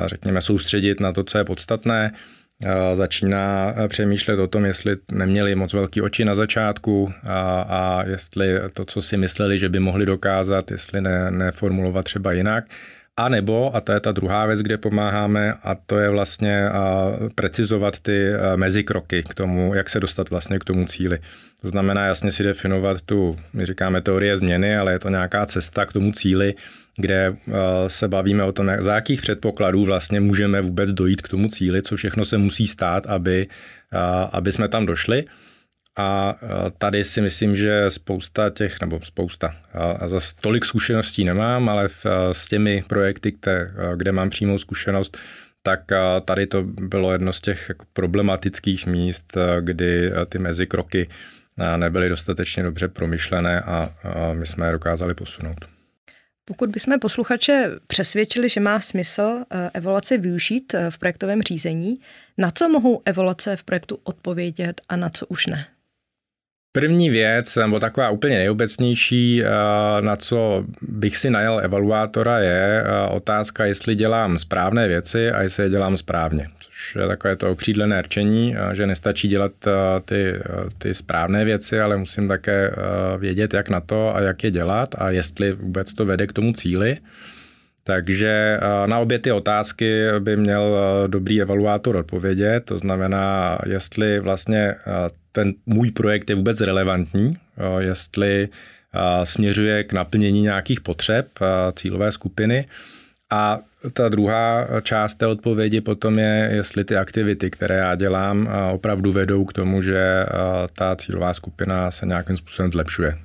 řekněme, 0.06 0.40
soustředit 0.40 1.00
na 1.00 1.12
to, 1.12 1.24
co 1.24 1.38
je 1.38 1.44
podstatné, 1.44 2.12
začíná 2.94 3.74
přemýšlet 3.88 4.38
o 4.38 4.46
tom, 4.46 4.64
jestli 4.64 4.96
neměli 5.12 5.54
moc 5.54 5.72
velký 5.72 6.02
oči 6.02 6.24
na 6.24 6.34
začátku 6.34 7.12
a, 7.22 7.62
a 7.62 8.04
jestli 8.06 8.60
to, 8.72 8.84
co 8.84 9.02
si 9.02 9.16
mysleli, 9.16 9.58
že 9.58 9.68
by 9.68 9.80
mohli 9.80 10.06
dokázat, 10.06 10.70
jestli 10.70 11.00
ne, 11.00 11.30
neformulovat 11.30 12.04
třeba 12.04 12.32
jinak. 12.32 12.64
A 13.20 13.28
nebo, 13.28 13.76
a 13.76 13.80
to 13.80 13.92
je 13.92 14.00
ta 14.00 14.12
druhá 14.12 14.46
věc, 14.46 14.60
kde 14.60 14.78
pomáháme, 14.78 15.54
a 15.62 15.74
to 15.74 15.98
je 15.98 16.08
vlastně 16.08 16.64
precizovat 17.34 17.98
ty 17.98 18.30
mezikroky 18.56 19.22
k 19.22 19.34
tomu, 19.34 19.74
jak 19.74 19.90
se 19.90 20.00
dostat 20.00 20.30
vlastně 20.30 20.58
k 20.58 20.64
tomu 20.64 20.86
cíli. 20.86 21.18
To 21.62 21.68
znamená 21.68 22.06
jasně 22.06 22.30
si 22.30 22.42
definovat 22.42 23.00
tu, 23.00 23.36
my 23.52 23.66
říkáme 23.66 24.00
teorie 24.00 24.36
změny, 24.36 24.76
ale 24.76 24.92
je 24.92 24.98
to 24.98 25.08
nějaká 25.08 25.46
cesta 25.46 25.86
k 25.86 25.92
tomu 25.92 26.12
cíli, 26.12 26.54
kde 26.96 27.36
se 27.88 28.08
bavíme 28.08 28.44
o 28.44 28.52
tom, 28.52 28.70
za 28.78 28.94
jakých 28.94 29.22
předpokladů 29.22 29.84
vlastně 29.84 30.20
můžeme 30.20 30.60
vůbec 30.60 30.92
dojít 30.92 31.22
k 31.22 31.28
tomu 31.28 31.48
cíli, 31.48 31.82
co 31.82 31.96
všechno 31.96 32.24
se 32.24 32.38
musí 32.38 32.66
stát, 32.66 33.06
aby, 33.06 33.46
aby 34.32 34.52
jsme 34.52 34.68
tam 34.68 34.86
došli. 34.86 35.24
A 36.00 36.34
tady 36.78 37.04
si 37.04 37.20
myslím, 37.20 37.56
že 37.56 37.84
spousta 37.90 38.50
těch, 38.50 38.80
nebo 38.80 39.00
spousta, 39.02 39.54
a 40.00 40.08
zase 40.08 40.34
tolik 40.40 40.64
zkušeností 40.64 41.24
nemám, 41.24 41.68
ale 41.68 41.88
v, 41.88 42.06
s 42.32 42.48
těmi 42.48 42.84
projekty, 42.86 43.32
které, 43.32 43.70
kde 43.96 44.12
mám 44.12 44.30
přímou 44.30 44.58
zkušenost, 44.58 45.18
tak 45.62 45.80
tady 46.24 46.46
to 46.46 46.62
bylo 46.62 47.12
jedno 47.12 47.32
z 47.32 47.40
těch 47.40 47.68
jako 47.68 47.84
problematických 47.92 48.86
míst, 48.86 49.36
kdy 49.60 50.12
ty 50.28 50.38
mezikroky 50.38 51.08
nebyly 51.76 52.08
dostatečně 52.08 52.62
dobře 52.62 52.88
promyšlené 52.88 53.60
a, 53.60 53.90
my 54.32 54.46
jsme 54.46 54.66
je 54.66 54.72
dokázali 54.72 55.14
posunout. 55.14 55.64
Pokud 56.44 56.70
bychom 56.70 56.98
posluchače 56.98 57.70
přesvědčili, 57.86 58.48
že 58.48 58.60
má 58.60 58.80
smysl 58.80 59.22
e, 59.22 59.70
evaluace 59.74 60.18
využít 60.18 60.74
e, 60.74 60.90
v 60.90 60.98
projektovém 60.98 61.42
řízení, 61.42 62.00
na 62.38 62.50
co 62.50 62.68
mohou 62.68 63.02
evaluace 63.04 63.56
v 63.56 63.64
projektu 63.64 63.98
odpovědět 64.04 64.80
a 64.88 64.96
na 64.96 65.08
co 65.08 65.26
už 65.26 65.46
ne? 65.46 65.66
První 66.72 67.10
věc, 67.10 67.56
nebo 67.56 67.80
taková 67.80 68.10
úplně 68.10 68.36
nejobecnější, 68.38 69.42
eh, 69.42 69.48
na 70.00 70.16
co 70.16 70.64
bych 70.82 71.16
si 71.16 71.30
najel 71.30 71.60
evaluátora, 71.60 72.38
je 72.38 72.84
eh, 72.84 73.08
otázka, 73.08 73.64
jestli 73.64 73.94
dělám 73.94 74.38
správné 74.38 74.88
věci 74.88 75.30
a 75.30 75.42
jestli 75.42 75.62
je 75.62 75.70
dělám 75.70 75.96
správně. 75.96 76.48
Což 76.60 76.96
je 77.00 77.06
takové 77.06 77.36
to 77.36 77.50
okřídlené 77.50 78.02
rčení, 78.02 78.56
eh, 78.56 78.74
že 78.74 78.86
nestačí 78.86 79.28
dělat 79.28 79.52
ty, 80.04 80.34
ty 80.78 80.94
správné 80.94 81.44
věci, 81.44 81.80
ale 81.80 81.96
musím 81.96 82.28
také 82.28 82.74
vědět, 83.18 83.54
jak 83.54 83.68
na 83.68 83.80
to 83.80 84.16
a 84.16 84.20
jak 84.20 84.44
je 84.44 84.50
dělat 84.50 84.94
a 84.98 85.10
jestli 85.10 85.52
vůbec 85.52 85.94
to 85.94 86.06
vede 86.06 86.26
k 86.26 86.32
tomu 86.32 86.52
cíli. 86.52 86.96
Takže 87.90 88.58
na 88.86 88.98
obě 88.98 89.18
ty 89.18 89.32
otázky 89.32 90.04
by 90.18 90.36
měl 90.36 90.76
dobrý 91.06 91.42
evaluátor 91.42 91.96
odpovědět, 91.96 92.64
to 92.64 92.78
znamená, 92.78 93.58
jestli 93.66 94.20
vlastně 94.20 94.74
ten 95.32 95.54
můj 95.66 95.90
projekt 95.90 96.30
je 96.30 96.36
vůbec 96.36 96.60
relevantní, 96.60 97.36
jestli 97.78 98.48
směřuje 99.24 99.84
k 99.84 99.92
naplnění 99.92 100.42
nějakých 100.42 100.80
potřeb 100.80 101.26
cílové 101.74 102.12
skupiny. 102.12 102.66
A 103.30 103.58
ta 103.92 104.08
druhá 104.08 104.66
část 104.82 105.14
té 105.14 105.26
odpovědi 105.26 105.80
potom 105.80 106.18
je, 106.18 106.50
jestli 106.52 106.84
ty 106.84 106.96
aktivity, 106.96 107.50
které 107.50 107.76
já 107.76 107.94
dělám, 107.94 108.48
opravdu 108.72 109.12
vedou 109.12 109.44
k 109.44 109.52
tomu, 109.52 109.82
že 109.82 110.26
ta 110.72 110.96
cílová 110.96 111.34
skupina 111.34 111.90
se 111.90 112.06
nějakým 112.06 112.36
způsobem 112.36 112.72
zlepšuje. 112.72 113.18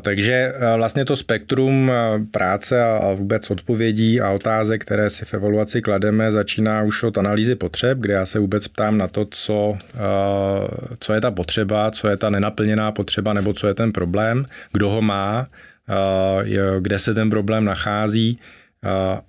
Takže 0.00 0.54
vlastně 0.76 1.04
to 1.04 1.16
spektrum 1.16 1.92
práce 2.30 2.82
a 2.84 3.12
vůbec 3.14 3.50
odpovědí 3.50 4.20
a 4.20 4.30
otázek, 4.30 4.82
které 4.82 5.10
si 5.10 5.24
v 5.24 5.34
evaluaci 5.34 5.82
klademe, 5.82 6.32
začíná 6.32 6.82
už 6.82 7.02
od 7.02 7.18
analýzy 7.18 7.54
potřeb, 7.54 7.98
kde 7.98 8.14
já 8.14 8.26
se 8.26 8.38
vůbec 8.38 8.68
ptám 8.68 8.98
na 8.98 9.08
to, 9.08 9.26
co, 9.30 9.78
co 11.00 11.14
je 11.14 11.20
ta 11.20 11.30
potřeba, 11.30 11.90
co 11.90 12.08
je 12.08 12.16
ta 12.16 12.30
nenaplněná 12.30 12.92
potřeba 12.92 13.32
nebo 13.32 13.52
co 13.52 13.66
je 13.66 13.74
ten 13.74 13.92
problém, 13.92 14.44
kdo 14.72 14.88
ho 14.90 15.02
má, 15.02 15.46
kde 16.80 16.98
se 16.98 17.14
ten 17.14 17.30
problém 17.30 17.64
nachází, 17.64 18.38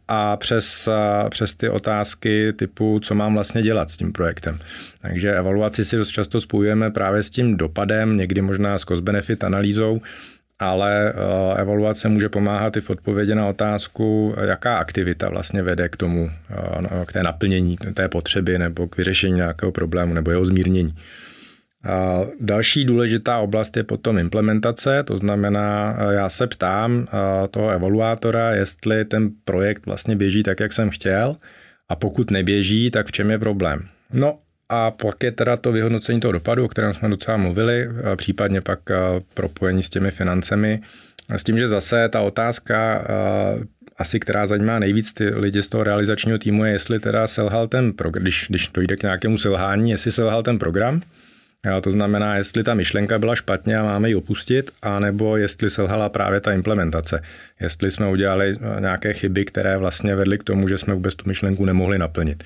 a 0.08 0.38
přes, 0.38 0.90
přes 1.30 1.56
ty 1.56 1.70
otázky 1.70 2.54
typu, 2.54 3.00
co 3.00 3.16
mám 3.16 3.34
vlastně 3.34 3.62
dělat 3.62 3.92
s 3.92 3.98
tím 3.98 4.12
projektem. 4.12 4.60
Takže 5.02 5.36
evaluaci 5.36 5.86
si 5.86 5.98
dost 5.98 6.10
často 6.10 6.42
spojujeme 6.42 6.92
právě 6.92 7.24
s 7.24 7.30
tím 7.30 7.58
dopadem, 7.58 8.18
někdy 8.18 8.42
možná 8.42 8.78
s 8.78 8.86
cost-benefit 8.86 9.44
analýzou, 9.44 10.02
ale 10.60 11.14
evaluace 11.56 12.10
může 12.10 12.30
pomáhat 12.30 12.78
i 12.78 12.82
v 12.82 12.90
odpovědi 12.90 13.36
na 13.36 13.48
otázku, 13.48 14.36
jaká 14.42 14.78
aktivita 14.78 15.30
vlastně 15.30 15.64
vede 15.64 15.90
k 15.90 15.98
tomu, 15.98 16.32
k 17.06 17.14
té 17.14 17.24
naplnění 17.24 17.78
té 17.94 18.10
potřeby 18.10 18.58
nebo 18.58 18.88
k 18.88 18.98
vyřešení 18.98 19.36
nějakého 19.36 19.72
problému 19.72 20.14
nebo 20.14 20.32
jeho 20.32 20.46
zmírnění. 20.46 20.96
Další 22.40 22.86
důležitá 22.86 23.40
oblast 23.40 23.78
je 23.78 23.84
potom 23.84 24.18
implementace, 24.18 25.04
to 25.04 25.18
znamená, 25.18 25.98
já 26.12 26.30
se 26.30 26.48
ptám 26.48 27.08
toho 27.52 27.70
evaluátora, 27.70 28.52
jestli 28.52 29.06
ten 29.06 29.30
projekt 29.46 29.86
vlastně 29.86 30.16
běží 30.16 30.44
tak, 30.44 30.60
jak 30.60 30.74
jsem 30.74 30.90
chtěl 30.90 31.36
a 31.90 31.96
pokud 31.96 32.32
neběží, 32.32 32.92
tak 32.92 33.08
v 33.08 33.12
čem 33.12 33.32
je 33.32 33.40
problém. 33.40 33.80
No 34.14 34.40
a 34.70 34.92
pak 34.92 35.24
je 35.24 35.32
teda 35.32 35.58
to 35.58 35.72
vyhodnocení 35.72 36.20
toho 36.20 36.32
dopadu, 36.32 36.66
o 36.66 36.68
kterém 36.68 36.94
jsme 36.94 37.10
docela 37.10 37.38
mluvili, 37.38 37.90
případně 38.16 38.62
pak 38.62 38.80
propojení 39.34 39.84
s 39.84 39.90
těmi 39.90 40.12
financemi. 40.12 40.82
S 41.30 41.44
tím, 41.44 41.58
že 41.58 41.68
zase 41.68 42.10
ta 42.10 42.22
otázka 42.22 43.08
asi, 43.98 44.20
která 44.20 44.46
zajímá 44.46 44.80
nejvíc 44.80 45.14
ty 45.14 45.30
lidi 45.30 45.62
z 45.62 45.68
toho 45.68 45.84
realizačního 45.84 46.38
týmu, 46.38 46.66
je, 46.66 46.72
jestli 46.72 47.00
teda 47.00 47.28
selhal 47.28 47.68
ten 47.68 47.94
program, 47.94 48.24
když, 48.24 48.46
když 48.50 48.68
dojde 48.68 48.96
k 48.96 49.04
nějakému 49.04 49.38
selhání, 49.38 49.92
jestli 49.92 50.12
selhal 50.12 50.44
ten 50.44 50.60
program, 50.60 51.02
Jo, 51.66 51.82
to 51.82 51.92
znamená, 51.92 52.36
jestli 52.36 52.64
ta 52.64 52.74
myšlenka 52.74 53.20
byla 53.20 53.36
špatně 53.36 53.78
a 53.78 53.84
máme 53.84 54.10
ji 54.10 54.16
opustit, 54.16 54.72
anebo 54.82 55.38
jestli 55.38 55.70
selhala 55.70 56.10
právě 56.10 56.42
ta 56.42 56.54
implementace. 56.54 57.24
Jestli 57.60 57.92
jsme 57.92 58.08
udělali 58.08 58.58
eh, 58.62 58.82
nějaké 58.82 59.14
chyby, 59.14 59.46
které 59.46 59.78
vlastně 59.78 60.16
vedly 60.16 60.38
k 60.38 60.44
tomu, 60.44 60.68
že 60.68 60.78
jsme 60.78 60.94
vůbec 60.94 61.16
tu 61.16 61.28
myšlenku 61.28 61.66
nemohli 61.66 61.98
naplnit. 61.98 62.44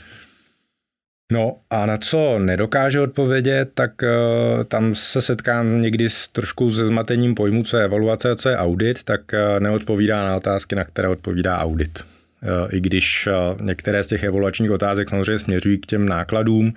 No 1.31 1.57
a 1.69 1.85
na 1.85 1.97
co 1.97 2.39
nedokáže 2.39 2.99
odpovědět, 2.99 3.69
tak 3.73 3.91
uh, 4.01 4.63
tam 4.63 4.95
se 4.95 5.21
setkám 5.21 5.81
někdy 5.81 6.09
s 6.09 6.27
trošku 6.27 6.71
se 6.71 6.85
zmatením 6.85 7.35
pojmu, 7.35 7.63
co 7.63 7.77
je 7.77 7.83
evaluace 7.83 8.31
a 8.31 8.35
co 8.35 8.49
je 8.49 8.57
audit, 8.57 9.03
tak 9.03 9.21
uh, 9.33 9.63
neodpovídá 9.63 10.25
na 10.25 10.35
otázky, 10.35 10.75
na 10.75 10.83
které 10.83 11.07
odpovídá 11.07 11.57
audit. 11.57 11.99
Uh, 11.99 12.75
I 12.75 12.81
když 12.81 13.29
některé 13.61 14.03
z 14.03 14.07
těch 14.07 14.23
evaluačních 14.23 14.71
otázek 14.71 15.09
samozřejmě 15.09 15.39
směřují 15.39 15.77
k 15.77 15.85
těm 15.85 16.09
nákladům, 16.09 16.73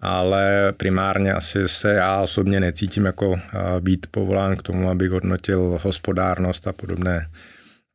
ale 0.00 0.72
primárně 0.76 1.32
asi 1.32 1.68
se 1.68 1.92
já 1.92 2.20
osobně 2.20 2.60
necítím 2.60 3.04
jako 3.04 3.40
být 3.80 4.06
povolán 4.10 4.56
k 4.56 4.62
tomu, 4.62 4.90
abych 4.90 5.10
hodnotil 5.10 5.78
hospodárnost 5.82 6.66
a 6.66 6.72
podobné, 6.72 7.28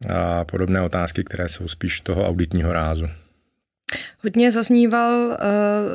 a 0.10 0.46
podobné 0.46 0.82
otázky, 0.82 1.24
které 1.24 1.50
jsou 1.50 1.68
spíš 1.68 2.02
toho 2.02 2.28
auditního 2.28 2.74
rázu. 2.74 3.10
Hodně 4.24 4.52
zazníval 4.52 5.28
uh, 5.28 5.36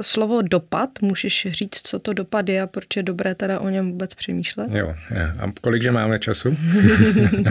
slovo 0.00 0.42
dopad. 0.42 0.90
Můžeš 1.02 1.46
říct, 1.50 1.80
co 1.82 1.98
to 1.98 2.12
dopad 2.12 2.48
je 2.48 2.62
a 2.62 2.66
proč 2.66 2.86
je 2.96 3.02
dobré 3.02 3.34
teda 3.34 3.60
o 3.60 3.68
něm 3.68 3.90
vůbec 3.90 4.14
přemýšlet? 4.14 4.70
Jo, 4.70 4.94
je. 5.10 5.32
a 5.40 5.52
kolikže 5.60 5.90
máme 5.90 6.18
času? 6.18 6.48
uh, 6.48 6.56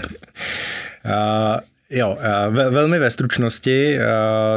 Jo, 1.90 2.18
eh, 2.22 2.50
ve, 2.50 2.70
velmi 2.70 3.00
ve 3.00 3.12
stručnosti, 3.12 3.98
eh, 4.00 4.04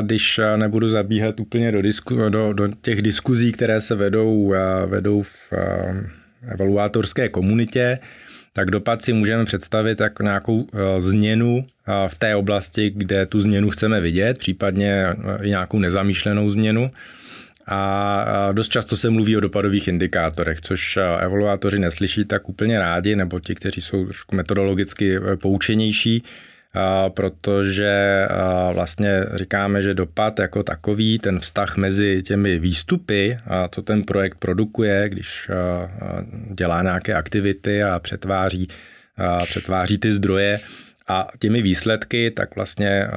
když 0.02 0.38
eh, 0.38 0.56
nebudu 0.56 0.88
zabíhat 0.88 1.40
úplně 1.40 1.72
do, 1.72 1.82
disku, 1.82 2.28
do, 2.28 2.52
do 2.52 2.68
těch 2.82 3.02
diskuzí, 3.02 3.52
které 3.52 3.80
se 3.80 3.94
vedou, 3.94 4.54
vedou 4.86 5.22
v 5.22 5.52
evaluátorské 6.48 7.28
komunitě, 7.28 7.98
tak 8.52 8.70
dopad 8.70 9.02
si 9.02 9.12
můžeme 9.12 9.44
představit 9.44 10.00
jako 10.00 10.22
nějakou 10.22 10.66
změnu 10.98 11.66
v 12.08 12.14
té 12.14 12.36
oblasti, 12.36 12.92
kde 12.96 13.26
tu 13.26 13.40
změnu 13.40 13.70
chceme 13.70 14.00
vidět, 14.00 14.38
případně 14.38 15.06
nějakou 15.44 15.78
nezamýšlenou 15.78 16.50
změnu. 16.50 16.90
A 17.66 18.48
dost 18.52 18.68
často 18.68 18.96
se 18.96 19.10
mluví 19.10 19.36
o 19.36 19.40
dopadových 19.40 19.88
indikátorech, 19.88 20.60
což 20.60 20.98
evaluátoři 21.20 21.78
neslyší 21.78 22.24
tak 22.24 22.48
úplně 22.48 22.78
rádi, 22.78 23.16
nebo 23.16 23.40
ti, 23.40 23.54
kteří 23.54 23.80
jsou 23.80 24.04
trošku 24.04 24.36
metodologicky 24.36 25.18
poučenější, 25.40 26.22
protože 27.08 28.26
vlastně 28.72 29.24
říkáme, 29.34 29.82
že 29.82 29.94
dopad 29.94 30.38
jako 30.38 30.62
takový, 30.62 31.18
ten 31.18 31.40
vztah 31.40 31.76
mezi 31.76 32.22
těmi 32.22 32.58
výstupy, 32.58 33.38
co 33.70 33.82
ten 33.82 34.02
projekt 34.02 34.38
produkuje, 34.38 35.08
když 35.08 35.50
dělá 36.50 36.82
nějaké 36.82 37.14
aktivity 37.14 37.82
a 37.82 37.98
přetváří, 37.98 38.68
přetváří 39.44 39.98
ty 39.98 40.12
zdroje, 40.12 40.60
a 41.08 41.28
těmi 41.38 41.62
výsledky 41.62 42.30
tak 42.30 42.56
vlastně 42.56 43.08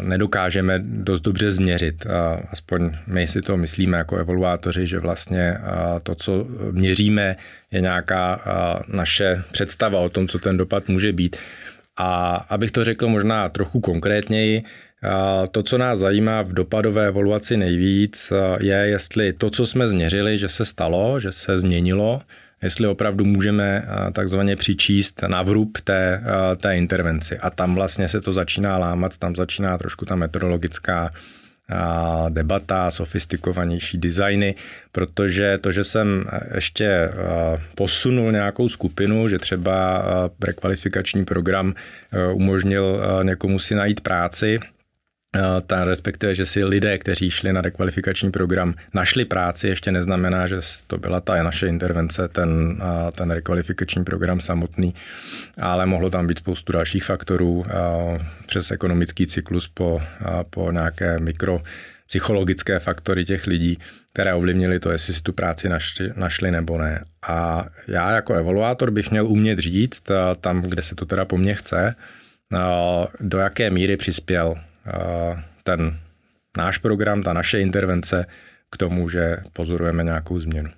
nedokážeme 0.00 0.78
dost 0.82 1.20
dobře 1.20 1.52
změřit. 1.52 2.06
Aspoň 2.50 2.92
my 3.06 3.26
si 3.26 3.40
to 3.40 3.56
myslíme 3.56 3.98
jako 3.98 4.16
evaluátoři, 4.16 4.86
že 4.86 4.98
vlastně 4.98 5.58
to, 6.02 6.14
co 6.14 6.46
měříme, 6.70 7.36
je 7.70 7.80
nějaká 7.80 8.40
naše 8.88 9.42
představa 9.52 9.98
o 9.98 10.08
tom, 10.08 10.28
co 10.28 10.38
ten 10.38 10.56
dopad 10.56 10.88
může 10.88 11.12
být. 11.12 11.36
A 11.96 12.36
abych 12.48 12.70
to 12.70 12.84
řekl 12.84 13.08
možná 13.08 13.48
trochu 13.48 13.80
konkrétněji, 13.80 14.62
to, 15.50 15.62
co 15.62 15.78
nás 15.78 15.98
zajímá 15.98 16.42
v 16.42 16.52
dopadové 16.52 17.06
evaluaci 17.06 17.56
nejvíc, 17.56 18.32
je, 18.60 18.76
jestli 18.76 19.32
to, 19.32 19.50
co 19.50 19.66
jsme 19.66 19.88
změřili, 19.88 20.38
že 20.38 20.48
se 20.48 20.64
stalo, 20.64 21.20
že 21.20 21.32
se 21.32 21.58
změnilo, 21.58 22.22
jestli 22.62 22.86
opravdu 22.86 23.24
můžeme 23.24 23.88
takzvaně 24.12 24.56
přičíst 24.56 25.22
na 25.22 25.42
vrub 25.42 25.78
té, 25.84 26.22
té 26.56 26.76
intervenci. 26.76 27.38
A 27.38 27.50
tam 27.50 27.74
vlastně 27.74 28.08
se 28.08 28.20
to 28.20 28.32
začíná 28.32 28.78
lámat, 28.78 29.16
tam 29.16 29.36
začíná 29.36 29.78
trošku 29.78 30.04
ta 30.04 30.16
metodologická 30.16 31.10
debata, 32.28 32.90
sofistikovanější 32.90 33.98
designy, 33.98 34.54
protože 34.92 35.58
to, 35.58 35.72
že 35.72 35.84
jsem 35.84 36.24
ještě 36.54 37.10
posunul 37.74 38.32
nějakou 38.32 38.68
skupinu, 38.68 39.28
že 39.28 39.38
třeba 39.38 40.04
rekvalifikační 40.42 41.24
program 41.24 41.74
umožnil 42.32 43.00
někomu 43.22 43.58
si 43.58 43.74
najít 43.74 44.00
práci, 44.00 44.58
ta, 45.66 45.84
respektive, 45.84 46.34
že 46.34 46.46
si 46.46 46.64
lidé, 46.64 46.98
kteří 46.98 47.30
šli 47.30 47.52
na 47.52 47.60
rekvalifikační 47.60 48.30
program, 48.30 48.74
našli 48.94 49.24
práci, 49.24 49.68
ještě 49.68 49.92
neznamená, 49.92 50.46
že 50.46 50.56
to 50.86 50.98
byla 50.98 51.20
ta 51.20 51.42
naše 51.42 51.66
intervence, 51.66 52.28
ten, 52.28 52.82
ten 53.14 53.30
rekvalifikační 53.30 54.04
program 54.04 54.40
samotný, 54.40 54.94
ale 55.58 55.86
mohlo 55.86 56.10
tam 56.10 56.26
být 56.26 56.38
spoustu 56.38 56.72
dalších 56.72 57.04
faktorů 57.04 57.64
přes 58.46 58.70
ekonomický 58.70 59.26
cyklus 59.26 59.68
po, 59.68 60.02
po 60.50 60.72
nějaké 60.72 61.18
mikro 61.18 61.62
psychologické 62.06 62.78
faktory 62.78 63.24
těch 63.24 63.46
lidí, 63.46 63.78
které 64.12 64.34
ovlivnily 64.34 64.80
to, 64.80 64.90
jestli 64.90 65.14
si 65.14 65.22
tu 65.22 65.32
práci 65.32 65.68
našli, 65.68 66.12
našli 66.16 66.50
nebo 66.50 66.78
ne. 66.78 67.04
A 67.28 67.66
já 67.88 68.10
jako 68.10 68.34
evaluátor 68.34 68.90
bych 68.90 69.10
měl 69.10 69.26
umět 69.26 69.58
říct, 69.58 70.02
tam, 70.40 70.62
kde 70.62 70.82
se 70.82 70.94
to 70.94 71.06
teda 71.06 71.24
po 71.24 71.38
mně 71.38 71.54
chce, 71.54 71.94
do 73.20 73.38
jaké 73.38 73.70
míry 73.70 73.96
přispěl 73.96 74.54
ten 75.62 75.98
náš 76.56 76.78
program, 76.78 77.22
ta 77.22 77.32
naše 77.32 77.60
intervence 77.60 78.26
k 78.70 78.76
tomu, 78.76 79.08
že 79.08 79.36
pozorujeme 79.52 80.04
nějakou 80.04 80.40
změnu. 80.40 80.70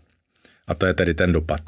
A 0.67 0.75
to 0.75 0.87
je 0.87 0.95
tedy 0.95 1.15
ten 1.15 1.33
dopad. 1.33 1.61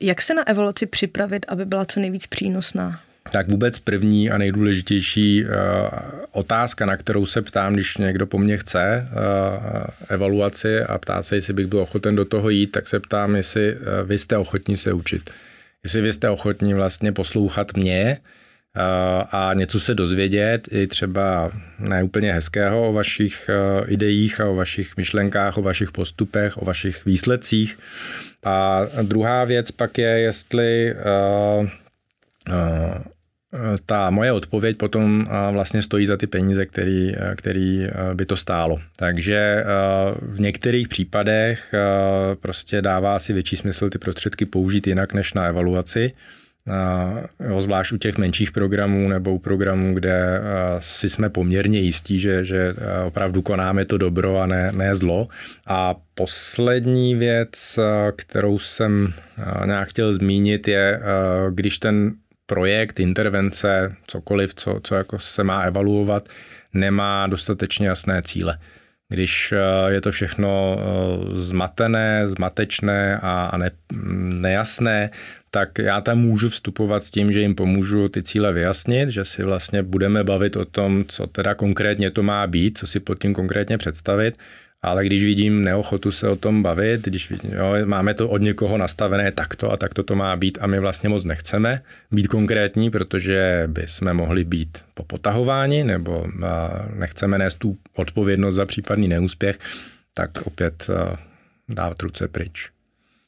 Jak 0.00 0.22
se 0.22 0.34
na 0.34 0.48
evoluci 0.48 0.86
připravit, 0.86 1.46
aby 1.48 1.64
byla 1.64 1.84
co 1.84 2.00
nejvíc 2.00 2.26
přínosná? 2.26 3.00
Tak 3.32 3.48
vůbec 3.48 3.78
první 3.78 4.30
a 4.30 4.38
nejdůležitější 4.38 5.44
otázka, 6.32 6.86
na 6.86 6.96
kterou 6.96 7.26
se 7.26 7.42
ptám, 7.42 7.74
když 7.74 7.96
někdo 7.96 8.26
po 8.26 8.38
mně 8.38 8.56
chce 8.56 9.08
evaluaci 10.08 10.82
a 10.82 10.98
ptá 10.98 11.22
se, 11.22 11.36
jestli 11.36 11.52
bych 11.52 11.66
byl 11.66 11.78
ochoten 11.78 12.16
do 12.16 12.24
toho 12.24 12.50
jít, 12.50 12.66
tak 12.66 12.88
se 12.88 13.00
ptám, 13.00 13.36
jestli 13.36 13.76
vy 14.04 14.18
jste 14.18 14.36
ochotní 14.36 14.76
se 14.76 14.92
učit. 14.92 15.30
Jestli 15.84 16.00
vy 16.00 16.12
jste 16.12 16.30
ochotní 16.30 16.74
vlastně 16.74 17.12
poslouchat 17.12 17.76
mě, 17.76 18.18
a 19.32 19.50
něco 19.54 19.80
se 19.80 19.94
dozvědět, 19.94 20.68
i 20.72 20.86
třeba 20.86 21.50
ne 21.78 22.02
úplně 22.02 22.32
hezkého 22.32 22.88
o 22.88 22.92
vašich 22.92 23.50
ideích 23.86 24.40
a 24.40 24.48
o 24.48 24.54
vašich 24.54 24.96
myšlenkách, 24.96 25.58
o 25.58 25.62
vašich 25.62 25.92
postupech, 25.92 26.58
o 26.58 26.64
vašich 26.64 27.04
výsledcích. 27.04 27.78
A 28.44 28.82
druhá 29.02 29.44
věc 29.44 29.70
pak 29.70 29.98
je, 29.98 30.08
jestli 30.08 30.94
ta 33.86 34.10
moje 34.10 34.32
odpověď 34.32 34.76
potom 34.76 35.26
vlastně 35.52 35.82
stojí 35.82 36.06
za 36.06 36.16
ty 36.16 36.26
peníze, 36.26 36.66
který, 36.66 37.12
který 37.36 37.86
by 38.14 38.26
to 38.26 38.36
stálo. 38.36 38.78
Takže 38.96 39.64
v 40.22 40.40
některých 40.40 40.88
případech 40.88 41.74
prostě 42.40 42.82
dává 42.82 43.18
si 43.18 43.32
větší 43.32 43.56
smysl 43.56 43.90
ty 43.90 43.98
prostředky 43.98 44.46
použít 44.46 44.86
jinak 44.86 45.12
než 45.12 45.34
na 45.34 45.46
evaluaci. 45.46 46.12
Jo, 47.48 47.60
zvlášť 47.60 47.92
u 47.92 47.98
těch 47.98 48.18
menších 48.18 48.52
programů 48.52 49.08
nebo 49.08 49.34
u 49.34 49.38
programů, 49.38 49.94
kde 49.94 50.40
si 50.78 51.10
jsme 51.10 51.30
poměrně 51.30 51.80
jistí, 51.80 52.20
že, 52.20 52.44
že 52.44 52.74
opravdu 53.06 53.42
konáme 53.42 53.84
to 53.84 53.98
dobro 53.98 54.38
a 54.38 54.46
ne, 54.46 54.72
ne 54.72 54.94
zlo. 54.94 55.28
A 55.66 55.94
poslední 56.14 57.14
věc, 57.14 57.78
kterou 58.16 58.58
jsem 58.58 59.12
nějak 59.64 59.88
chtěl 59.88 60.12
zmínit, 60.12 60.68
je, 60.68 61.00
když 61.50 61.78
ten 61.78 62.12
projekt, 62.46 63.00
intervence, 63.00 63.94
cokoliv, 64.06 64.54
co, 64.54 64.80
co 64.82 64.94
jako 64.94 65.18
se 65.18 65.44
má 65.44 65.62
evaluovat, 65.62 66.28
nemá 66.74 67.26
dostatečně 67.26 67.88
jasné 67.88 68.22
cíle. 68.22 68.58
Když 69.10 69.52
eh, 69.52 69.92
je 69.92 70.00
to 70.00 70.12
všechno 70.12 70.78
eh, 70.78 71.40
zmatené, 71.40 72.28
zmatečné 72.28 73.18
a 73.22 73.58
ne, 73.58 73.70
nejasné, 74.40 75.10
tak 75.50 75.78
já 75.78 76.00
tam 76.00 76.18
můžu 76.18 76.48
vstupovat 76.48 77.04
s 77.04 77.10
tím, 77.10 77.32
že 77.32 77.40
jim 77.40 77.54
pomůžu 77.54 78.08
ty 78.08 78.22
cíle 78.22 78.52
vyjasnit, 78.52 79.08
že 79.08 79.24
si 79.24 79.42
vlastně 79.42 79.82
budeme 79.82 80.24
bavit 80.24 80.56
o 80.56 80.64
tom, 80.64 81.04
co 81.08 81.26
teda 81.26 81.54
konkrétně 81.54 82.10
to 82.10 82.22
má 82.22 82.46
být, 82.46 82.78
co 82.78 82.86
si 82.86 83.00
pod 83.00 83.18
tím 83.18 83.34
konkrétně 83.34 83.78
představit 83.78 84.38
ale 84.82 85.04
když 85.04 85.24
vidím 85.24 85.64
neochotu 85.64 86.10
se 86.10 86.28
o 86.28 86.36
tom 86.36 86.62
bavit, 86.62 87.04
když 87.04 87.30
vidím, 87.30 87.50
jo, 87.52 87.74
máme 87.84 88.14
to 88.14 88.28
od 88.28 88.42
někoho 88.42 88.78
nastavené 88.78 89.32
takto 89.32 89.72
a 89.72 89.76
takto 89.76 90.02
to 90.02 90.16
má 90.16 90.36
být 90.36 90.58
a 90.60 90.66
my 90.66 90.80
vlastně 90.80 91.08
moc 91.08 91.24
nechceme 91.24 91.82
být 92.10 92.28
konkrétní, 92.28 92.90
protože 92.90 93.64
by 93.66 93.82
jsme 93.86 94.12
mohli 94.12 94.44
být 94.44 94.78
popotahováni 94.94 95.84
nebo 95.84 96.26
nechceme 96.94 97.38
nést 97.38 97.54
tu 97.54 97.78
odpovědnost 97.94 98.54
za 98.54 98.66
případný 98.66 99.08
neúspěch, 99.08 99.58
tak 100.14 100.30
opět 100.44 100.86
dávat 101.68 102.02
ruce 102.02 102.28
pryč. 102.28 102.70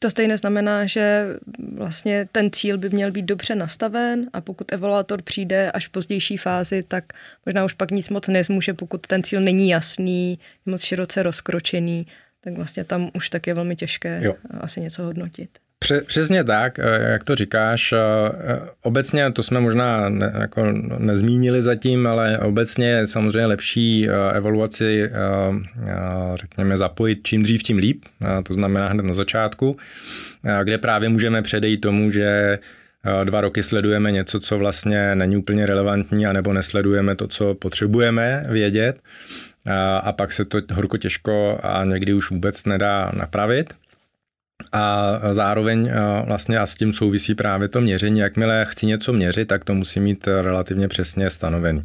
To 0.03 0.11
stejně 0.11 0.37
znamená, 0.37 0.87
že 0.87 1.27
vlastně 1.75 2.29
ten 2.33 2.51
cíl 2.51 2.79
by 2.79 2.91
měl 2.91 3.11
být 3.13 3.25
dobře 3.25 3.55
nastaven 3.55 4.31
a 4.33 4.41
pokud 4.41 4.73
evaluátor 4.73 5.23
přijde 5.23 5.71
až 5.71 5.89
v 5.89 5.91
pozdější 5.91 6.37
fázi, 6.37 6.83
tak 6.83 7.05
možná 7.47 7.65
už 7.65 7.73
pak 7.73 7.91
nic 7.91 8.09
moc 8.09 8.29
nezmůže, 8.29 8.75
pokud 8.75 9.07
ten 9.07 9.23
cíl 9.23 9.41
není 9.41 9.69
jasný, 9.69 10.39
moc 10.67 10.83
široce 10.83 11.23
rozkročený, 11.23 12.07
tak 12.41 12.55
vlastně 12.55 12.85
tam 12.85 13.11
už 13.15 13.31
tak 13.31 13.47
je 13.47 13.55
velmi 13.55 13.77
těžké 13.77 14.21
jo. 14.23 14.35
asi 14.61 14.81
něco 14.81 15.03
hodnotit. 15.03 15.59
Přesně 16.07 16.45
tak, 16.45 16.79
eh, 16.79 17.13
jak 17.13 17.25
to 17.25 17.35
říkáš. 17.35 17.93
Eh, 17.93 17.99
obecně, 18.83 19.33
to 19.33 19.43
jsme 19.43 19.61
možná 19.61 20.09
ne, 20.09 20.33
jako 20.39 20.73
nezmínili 20.99 21.63
zatím, 21.63 22.07
ale 22.07 22.39
obecně 22.39 22.87
je 22.87 23.07
samozřejmě 23.07 23.47
lepší 23.47 24.09
eh, 24.09 24.37
evaluaci, 24.37 25.11
řekněme, 26.35 26.77
zapojit 26.77 27.21
čím 27.23 27.43
dřív, 27.43 27.63
tím 27.63 27.77
líp. 27.77 28.05
To 28.43 28.55
znamená 28.55 28.89
hned 28.89 29.03
na 29.03 29.15
začátku, 29.15 29.77
kde 30.65 30.79
právě 30.79 31.09
můžeme 31.09 31.43
předejít 31.43 31.81
tomu, 31.81 32.11
že 32.11 32.59
dva 33.25 33.41
roky 33.41 33.63
sledujeme 33.63 34.13
něco, 34.13 34.41
co 34.41 34.59
vlastně 34.59 35.15
není 35.15 35.37
úplně 35.37 35.67
relevantní, 35.67 36.27
anebo 36.27 36.53
nesledujeme 36.53 37.17
to, 37.17 37.29
co 37.29 37.55
potřebujeme 37.55 38.45
vědět. 38.49 39.01
A 40.03 40.13
pak 40.13 40.33
se 40.33 40.45
to 40.45 40.59
horko 40.73 40.97
těžko 40.97 41.59
a 41.63 41.85
někdy 41.85 42.15
už 42.15 42.31
vůbec 42.31 42.65
nedá 42.65 43.11
napravit. 43.15 43.75
A 44.73 45.21
zároveň 45.33 45.91
vlastně 46.27 46.59
a 46.59 46.67
s 46.67 46.77
tím 46.77 46.93
souvisí 46.93 47.35
právě 47.35 47.69
to 47.69 47.81
měření. 47.81 48.21
Jakmile 48.21 48.67
chci 48.69 48.87
něco 48.87 49.13
měřit, 49.13 49.49
tak 49.49 49.65
to 49.65 49.75
musí 49.75 50.01
mít 50.01 50.29
relativně 50.43 50.89
přesně 50.89 51.31
stanovený. 51.31 51.83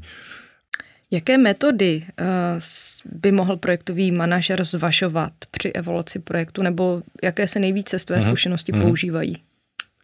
Jaké 1.11 1.37
metody 1.37 2.03
by 3.05 3.31
mohl 3.31 3.57
projektový 3.57 4.11
manažer 4.11 4.63
zvažovat 4.63 5.31
při 5.51 5.71
evoluci 5.71 6.19
projektu, 6.19 6.61
nebo 6.61 7.01
jaké 7.23 7.47
se 7.47 7.59
nejvíce 7.59 7.99
z 7.99 8.05
tvé 8.05 8.17
mm-hmm. 8.17 8.27
zkušenosti 8.27 8.71
mm-hmm. 8.71 8.81
používají? 8.81 9.37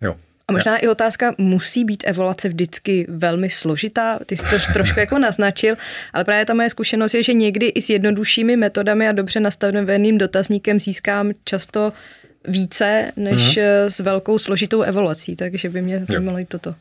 Jo. 0.01 0.15
A 0.47 0.51
možná 0.51 0.77
i 0.77 0.87
otázka, 0.87 1.35
musí 1.37 1.85
být 1.85 2.03
evoluce 2.07 2.49
vždycky 2.49 3.05
velmi 3.09 3.49
složitá? 3.49 4.19
Ty 4.25 4.37
jsi 4.37 4.45
to 4.49 4.73
trošku 4.73 4.99
jako 4.99 5.19
naznačil, 5.19 5.75
ale 6.13 6.23
právě 6.23 6.45
ta 6.45 6.53
moje 6.53 6.69
zkušenost 6.69 7.13
je, 7.13 7.23
že 7.23 7.33
někdy 7.33 7.65
i 7.65 7.81
s 7.81 7.89
jednoduššími 7.89 8.57
metodami 8.57 9.07
a 9.07 9.11
dobře 9.11 9.39
nastaveným 9.39 10.17
dotazníkem 10.17 10.79
získám 10.79 11.31
často 11.43 11.93
více 12.47 13.11
než 13.15 13.57
mm-hmm. 13.57 13.85
s 13.85 13.99
velkou 13.99 14.37
složitou 14.37 14.81
evaluací, 14.81 15.35
takže 15.35 15.69
by 15.69 15.81
mě 15.81 16.05
zajímalo 16.05 16.39
i 16.39 16.45
toto. 16.45 16.75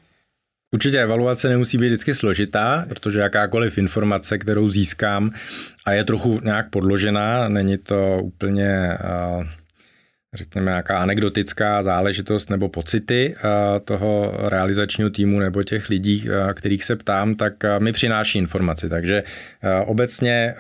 Určitě 0.75 1.03
evaluace 1.03 1.49
nemusí 1.49 1.79
být 1.79 1.87
vždycky 1.87 2.15
složitá, 2.15 2.85
protože 2.89 3.21
jakákoliv 3.21 3.79
informace, 3.79 4.39
kterou 4.39 4.69
získám 4.69 5.31
a 5.87 5.93
je 5.93 6.05
trochu 6.05 6.41
nějak 6.43 6.71
podložená, 6.71 7.49
není 7.49 7.79
to 7.79 8.19
úplně 8.23 8.99
uh, 9.39 9.45
řekněme, 10.35 10.71
nějaká 10.71 10.99
anekdotická 10.99 11.83
záležitost 11.83 12.51
nebo 12.51 12.69
pocity 12.69 13.35
uh, 13.35 13.51
toho 13.85 14.35
realizačního 14.49 15.11
týmu 15.11 15.41
nebo 15.41 15.63
těch 15.63 15.89
lidí, 15.89 16.29
uh, 16.29 16.53
kterých 16.53 16.85
se 16.85 16.97
ptám, 16.97 17.35
tak 17.35 17.53
mi 17.79 17.93
přináší 17.93 18.39
informaci. 18.39 18.89
Takže 18.89 19.23
obecně, 19.87 20.55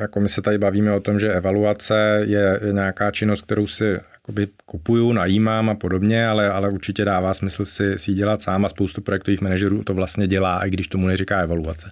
jako 0.00 0.20
my 0.20 0.28
se 0.28 0.42
tady 0.42 0.58
bavíme 0.58 0.92
o 0.92 1.00
tom, 1.00 1.20
že 1.20 1.32
evaluace 1.32 2.20
je, 2.24 2.60
je 2.66 2.72
nějaká 2.72 3.10
činnost, 3.10 3.42
kterou 3.42 3.66
si 3.66 3.98
jakoby 4.12 4.48
kupuju, 4.66 5.12
najímám 5.12 5.70
a 5.70 5.74
podobně, 5.74 6.26
ale, 6.26 6.50
ale 6.50 6.68
určitě 6.68 7.04
dává 7.04 7.34
smysl 7.34 7.64
si, 7.64 7.98
si 7.98 8.12
dělat 8.12 8.40
sám 8.40 8.64
a 8.64 8.68
spoustu 8.68 9.00
projektových 9.00 9.40
manažerů 9.40 9.82
to 9.82 9.94
vlastně 9.94 10.26
dělá, 10.26 10.66
i 10.66 10.70
když 10.70 10.88
tomu 10.88 11.06
neříká 11.06 11.40
evaluace. 11.40 11.90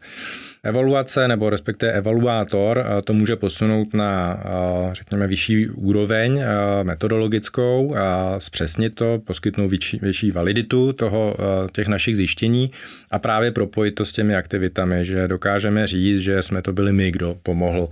Evaluace 0.65 1.29
nebo 1.29 1.51
respektive 1.51 1.93
evaluátor 1.93 2.79
eh, 2.79 3.03
to 3.03 3.13
může 3.13 3.37
posunout 3.37 3.95
na, 3.95 4.43
eh, 4.45 4.95
řekněme, 4.95 5.27
vyšší 5.27 5.69
úroveň 5.69 6.39
eh, 6.39 6.85
metodologickou 6.85 7.95
a 7.97 8.41
zpřesnit 8.41 8.95
to, 8.95 9.19
poskytnout 9.25 9.69
větší, 9.69 9.99
větší 10.03 10.31
validitu 10.31 10.93
toho, 10.93 11.37
těch 11.73 11.89
našich 11.89 12.17
zjištění 12.17 12.71
a 13.11 13.19
právě 13.19 13.51
propojit 13.51 13.95
to 13.95 14.05
s 14.05 14.13
těmi 14.13 14.37
aktivitami, 14.37 15.05
že 15.05 15.29
dokážeme 15.29 15.87
říct, 15.87 16.21
že 16.21 16.43
jsme 16.43 16.63
to 16.63 16.73
byli 16.73 16.93
my, 16.93 17.11
kdo 17.11 17.37
pomohl 17.43 17.89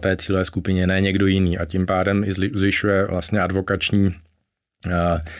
té 0.00 0.16
cílové 0.16 0.44
skupině, 0.44 0.86
ne 0.86 1.00
někdo 1.00 1.26
jiný. 1.26 1.58
A 1.58 1.64
tím 1.64 1.86
pádem 1.86 2.24
zvyšuje 2.54 3.06
vlastně 3.06 3.40
advokační 3.40 4.14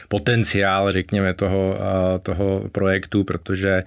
potenciál, 0.08 0.92
řekněme, 0.92 1.34
toho, 1.34 1.78
toho 2.22 2.68
projektu, 2.72 3.24
protože 3.24 3.84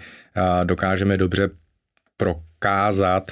dokážeme 0.65 1.17
dobře 1.17 1.49
prokázat, 2.63 3.31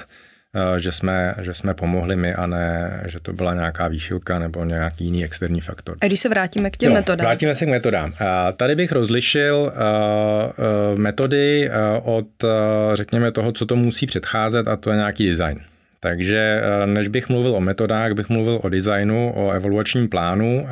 že 0.76 0.92
jsme, 0.92 1.34
že 1.40 1.54
jsme 1.54 1.74
pomohli 1.74 2.16
my 2.16 2.34
a 2.34 2.46
ne, 2.46 3.02
že 3.06 3.20
to 3.20 3.32
byla 3.32 3.54
nějaká 3.54 3.88
výchylka 3.88 4.38
nebo 4.38 4.64
nějaký 4.64 5.04
jiný 5.04 5.24
externí 5.24 5.60
faktor. 5.60 5.96
A 6.00 6.06
když 6.06 6.20
se 6.20 6.28
vrátíme 6.28 6.70
k 6.70 6.76
těm 6.76 6.90
jo, 6.90 6.94
metodám? 6.94 7.26
Vrátíme 7.26 7.54
se 7.54 7.66
k 7.66 7.68
metodám. 7.68 8.12
Tady 8.56 8.74
bych 8.74 8.92
rozlišil 8.92 9.72
metody 10.96 11.70
od, 12.02 12.26
řekněme, 12.94 13.32
toho, 13.32 13.52
co 13.52 13.66
to 13.66 13.76
musí 13.76 14.06
předcházet 14.06 14.68
a 14.68 14.76
to 14.76 14.90
je 14.90 14.96
nějaký 14.96 15.28
design. 15.28 15.60
Takže 16.00 16.62
než 16.86 17.08
bych 17.08 17.28
mluvil 17.28 17.56
o 17.56 17.60
metodách, 17.60 18.12
bych 18.12 18.28
mluvil 18.28 18.60
o 18.62 18.68
designu, 18.68 19.32
o 19.36 19.50
evaluačním 19.50 20.08
plánu 20.08 20.68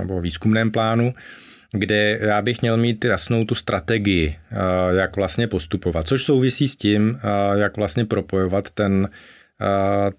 nebo 0.00 0.20
výzkumném 0.20 0.70
plánu, 0.70 1.14
kde 1.72 2.18
já 2.20 2.42
bych 2.42 2.62
měl 2.62 2.76
mít 2.76 3.04
jasnou 3.04 3.44
tu 3.44 3.54
strategii, 3.54 4.36
jak 4.96 5.16
vlastně 5.16 5.46
postupovat, 5.46 6.08
což 6.08 6.24
souvisí 6.24 6.68
s 6.68 6.76
tím, 6.76 7.18
jak 7.54 7.76
vlastně 7.76 8.04
propojovat 8.04 8.70
ten, 8.70 9.08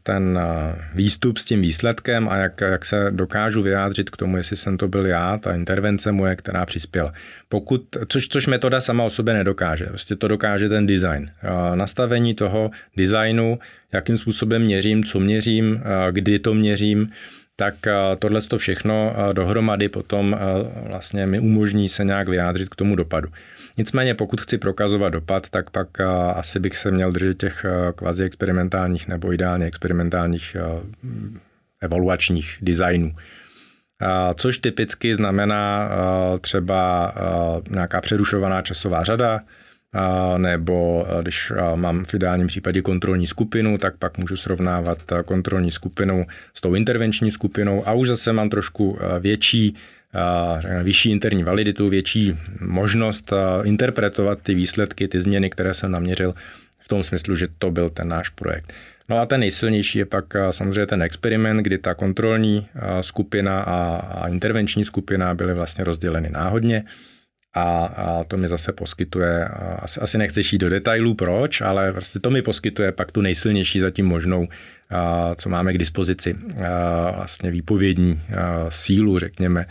ten 0.03 0.39
výstup 0.95 1.37
s 1.37 1.45
tím 1.45 1.61
výsledkem 1.61 2.29
a 2.29 2.35
jak, 2.35 2.61
jak 2.61 2.85
se 2.85 3.07
dokážu 3.11 3.61
vyjádřit 3.61 4.09
k 4.09 4.17
tomu, 4.17 4.37
jestli 4.37 4.57
jsem 4.57 4.77
to 4.77 4.87
byl 4.87 5.05
já, 5.05 5.37
ta 5.37 5.55
intervence 5.55 6.11
moje, 6.11 6.35
která 6.35 6.65
přispěla. 6.65 7.13
Pokud, 7.49 7.83
což, 8.07 8.27
což 8.27 8.47
metoda 8.47 8.81
sama 8.81 9.03
o 9.03 9.09
sobě 9.09 9.33
nedokáže, 9.33 9.85
prostě 9.85 10.15
to 10.15 10.27
dokáže 10.27 10.69
ten 10.69 10.87
design. 10.87 11.31
Nastavení 11.75 12.33
toho 12.33 12.71
designu, 12.97 13.59
jakým 13.91 14.17
způsobem 14.17 14.61
měřím, 14.61 15.03
co 15.03 15.19
měřím, 15.19 15.83
kdy 16.11 16.39
to 16.39 16.53
měřím, 16.53 17.09
tak 17.61 17.87
eh, 17.87 17.93
tohle 18.19 18.41
to 18.41 18.57
všechno 18.57 19.13
eh, 19.15 19.33
dohromady 19.33 19.89
potom 19.89 20.33
eh, 20.33 20.37
vlastně 20.87 21.25
mi 21.25 21.39
umožní 21.39 21.89
se 21.89 22.03
nějak 22.03 22.29
vyjádřit 22.29 22.69
k 22.69 22.75
tomu 22.75 22.95
dopadu. 22.95 23.29
Nicméně 23.77 24.13
pokud 24.13 24.41
chci 24.41 24.57
prokazovat 24.57 25.13
dopad, 25.13 25.49
tak 25.49 25.69
pak 25.69 25.87
asi 26.35 26.59
bych 26.59 26.77
se 26.77 26.91
měl 26.91 27.11
držet 27.11 27.37
těch 27.37 27.65
kvazi 27.95 28.23
experimentálních 28.23 29.07
nebo 29.07 29.33
ideálně 29.33 29.65
experimentálních 29.65 30.57
evaluačních 31.81 32.57
designů. 32.61 33.13
Což 34.35 34.57
typicky 34.57 35.15
znamená 35.15 35.89
třeba 36.41 37.13
nějaká 37.69 38.01
přerušovaná 38.01 38.61
časová 38.61 39.03
řada, 39.03 39.41
nebo 40.37 41.07
když 41.21 41.51
mám 41.75 42.05
v 42.05 42.13
ideálním 42.13 42.47
případě 42.47 42.81
kontrolní 42.81 43.27
skupinu, 43.27 43.77
tak 43.77 43.97
pak 43.97 44.17
můžu 44.17 44.37
srovnávat 44.37 44.97
kontrolní 45.25 45.71
skupinu 45.71 46.25
s 46.53 46.61
tou 46.61 46.75
intervenční 46.75 47.31
skupinou 47.31 47.87
a 47.87 47.93
už 47.93 48.07
zase 48.07 48.33
mám 48.33 48.49
trošku 48.49 48.99
větší 49.19 49.75
vyšší 50.83 51.11
interní 51.11 51.43
validitu, 51.43 51.89
větší 51.89 52.37
možnost 52.61 53.33
interpretovat 53.63 54.39
ty 54.43 54.55
výsledky, 54.55 55.07
ty 55.07 55.21
změny, 55.21 55.49
které 55.49 55.73
jsem 55.73 55.91
naměřil 55.91 56.33
v 56.79 56.87
tom 56.87 57.03
smyslu, 57.03 57.35
že 57.35 57.47
to 57.57 57.71
byl 57.71 57.89
ten 57.89 58.07
náš 58.07 58.29
projekt. 58.29 58.73
No 59.09 59.17
a 59.17 59.25
ten 59.25 59.39
nejsilnější 59.39 59.99
je 59.99 60.05
pak 60.05 60.25
samozřejmě 60.51 60.85
ten 60.85 61.01
experiment, 61.01 61.61
kdy 61.61 61.77
ta 61.77 61.93
kontrolní 61.93 62.67
skupina 63.01 63.61
a 63.61 64.27
intervenční 64.27 64.85
skupina 64.85 65.35
byly 65.35 65.53
vlastně 65.53 65.83
rozděleny 65.83 66.29
náhodně 66.29 66.83
a, 67.53 67.85
a 67.85 68.23
to 68.23 68.37
mi 68.37 68.47
zase 68.47 68.73
poskytuje, 68.73 69.45
asi, 69.79 69.99
asi 69.99 70.17
nechceš 70.17 70.53
jít 70.53 70.59
do 70.59 70.69
detailů 70.69 71.13
proč, 71.13 71.61
ale 71.61 71.93
prostě 71.93 72.19
to 72.19 72.29
mi 72.29 72.41
poskytuje 72.41 72.91
pak 72.91 73.11
tu 73.11 73.21
nejsilnější 73.21 73.79
zatím 73.79 74.05
možnou, 74.05 74.47
a, 74.89 75.35
co 75.35 75.49
máme 75.49 75.73
k 75.73 75.77
dispozici, 75.77 76.35
a, 76.65 77.11
vlastně 77.11 77.51
výpovědní 77.51 78.21
a, 78.37 78.65
sílu, 78.69 79.19
řekněme, 79.19 79.65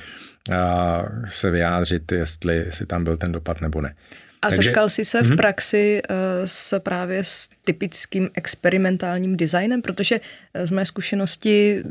a, 0.52 1.02
se 1.28 1.50
vyjádřit, 1.50 2.12
jestli, 2.12 2.56
jestli 2.56 2.86
tam 2.86 3.04
byl 3.04 3.16
ten 3.16 3.32
dopad 3.32 3.60
nebo 3.60 3.80
ne. 3.80 3.94
A 4.42 4.48
Takže, 4.48 4.62
setkal 4.62 4.88
jsi 4.88 5.04
se 5.04 5.22
v 5.22 5.26
mhm. 5.26 5.36
praxi 5.36 6.02
uh, 6.10 6.16
s 6.44 6.78
právě 6.80 7.24
s 7.24 7.48
typickým 7.64 8.30
experimentálním 8.34 9.36
designem, 9.36 9.82
protože 9.82 10.20
eh, 10.54 10.66
z 10.66 10.70
mé 10.70 10.86
zkušenosti 10.86 11.82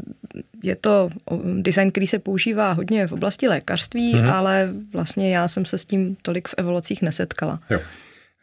je 0.64 0.76
to 0.76 1.10
design, 1.62 1.92
který 1.92 2.08
se 2.08 2.20
používá 2.20 2.72
hodně 2.72 3.08
v 3.08 3.12
oblasti 3.12 3.48
lékařství, 3.48 4.16
mm-hmm. 4.16 4.34
ale 4.34 4.70
vlastně 4.94 5.36
já 5.36 5.48
jsem 5.48 5.66
se 5.66 5.78
s 5.78 5.86
tím 5.86 6.18
tolik 6.22 6.48
v 6.48 6.56
evolucích 6.58 7.02
nesetkala. 7.02 7.60
Jo. 7.70 7.80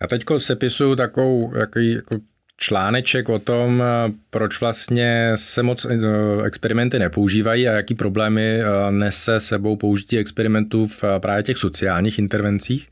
Já 0.00 0.06
teď 0.06 0.24
sepisuju 0.38 0.96
takovou 0.96 1.56
jaký, 1.56 1.92
jako 1.92 2.18
článeček 2.56 3.28
o 3.28 3.38
tom, 3.38 3.82
eh, 3.82 4.12
proč 4.30 4.60
vlastně 4.60 5.32
se 5.34 5.62
moc 5.62 5.86
experimenty 6.44 6.98
nepoužívají 6.98 7.68
a 7.68 7.72
jaký 7.72 7.94
problémy 7.94 8.60
nese 8.90 9.40
sebou 9.40 9.76
použití 9.76 10.18
experimentů 10.18 10.86
v 10.86 11.04
právě 11.18 11.42
těch 11.42 11.56
sociálních 11.56 12.18
intervencích. 12.18 12.88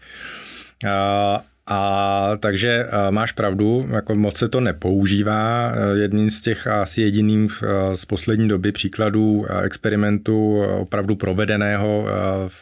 A, 0.91 1.43
a 1.67 2.31
takže 2.41 2.87
máš 3.11 3.33
pravdu, 3.33 3.85
jako 3.91 4.15
moc 4.15 4.37
se 4.37 4.49
to 4.49 4.61
nepoužívá. 4.61 5.73
Jedním 5.95 6.31
z 6.31 6.41
těch 6.41 6.67
asi 6.67 7.01
jediným 7.01 7.49
z 7.95 8.05
poslední 8.05 8.49
doby 8.49 8.73
příkladů 8.73 9.47
experimentu 9.63 10.63
opravdu 10.63 11.17
provedeného 11.17 12.07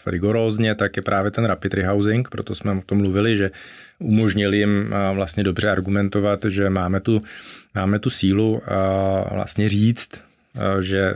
rigorózně, 0.07 0.75
tak 0.75 0.97
je 0.97 1.03
právě 1.03 1.31
ten 1.31 1.45
rapid 1.45 1.75
rehousing, 1.75 2.29
proto 2.29 2.55
jsme 2.55 2.73
o 2.73 2.83
tom 2.87 2.99
mluvili, 2.99 3.37
že 3.37 3.51
umožnili 3.99 4.59
jim 4.59 4.95
vlastně 5.15 5.45
dobře 5.45 5.71
argumentovat, 5.71 6.45
že 6.49 6.71
máme 6.71 7.01
tu, 7.01 7.23
máme 7.75 7.99
tu 7.99 8.11
sílu 8.11 8.63
vlastně 9.33 9.69
říct, 9.69 10.11
že 10.81 11.15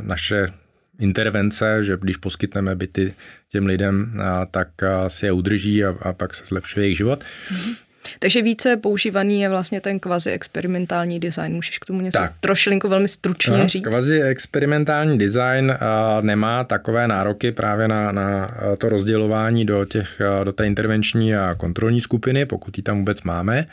naše 0.00 0.48
intervence, 0.98 1.84
že 1.84 1.96
když 2.00 2.16
poskytneme 2.16 2.76
byty 2.76 3.14
těm 3.52 3.66
lidem, 3.66 4.20
tak 4.50 4.68
si 5.08 5.26
je 5.26 5.32
udrží 5.32 5.84
a, 5.84 5.94
a 6.00 6.12
pak 6.12 6.34
se 6.34 6.44
zlepšuje 6.44 6.86
jejich 6.86 6.96
život. 6.96 7.24
Mm-hmm. 7.24 7.74
Takže 8.18 8.42
více 8.42 8.76
používaný 8.76 9.40
je 9.40 9.48
vlastně 9.48 9.80
ten 9.80 10.00
kvazi 10.00 10.30
experimentální 10.30 11.20
design. 11.20 11.52
Můžeš 11.52 11.78
k 11.78 11.84
tomu 11.84 12.00
něco 12.00 12.18
tak. 12.18 12.32
trošilinku 12.40 12.88
velmi 12.88 13.08
stručně 13.08 13.58
no, 13.58 13.68
říct? 13.68 13.84
Kvazi 13.84 14.22
experimentální 14.22 15.18
design 15.18 15.70
uh, 15.70 16.24
nemá 16.24 16.64
takové 16.64 17.08
nároky 17.08 17.52
právě 17.52 17.88
na, 17.88 18.12
na 18.12 18.54
to 18.78 18.88
rozdělování 18.88 19.64
do, 19.64 19.84
těch, 19.84 20.20
do 20.44 20.52
té 20.52 20.66
intervenční 20.66 21.36
a 21.36 21.54
kontrolní 21.54 22.00
skupiny, 22.00 22.46
pokud 22.46 22.76
ji 22.76 22.82
tam 22.82 22.98
vůbec 22.98 23.22
máme. 23.22 23.66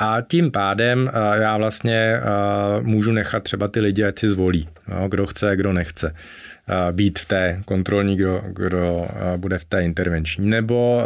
A 0.00 0.20
tím 0.20 0.50
pádem 0.50 1.10
já 1.34 1.56
vlastně 1.56 2.20
můžu 2.82 3.12
nechat 3.12 3.42
třeba 3.42 3.68
ty 3.68 3.80
lidi, 3.80 4.04
ať 4.04 4.18
si 4.18 4.28
zvolí, 4.28 4.68
no, 4.88 5.08
kdo 5.08 5.26
chce, 5.26 5.56
kdo 5.56 5.72
nechce 5.72 6.14
být 6.92 7.18
v 7.18 7.26
té 7.26 7.62
kontrolní, 7.64 8.16
kdo, 8.16 8.42
kdo 8.52 9.08
bude 9.36 9.58
v 9.58 9.64
té 9.64 9.82
intervenční. 9.82 10.50
Nebo, 10.50 11.02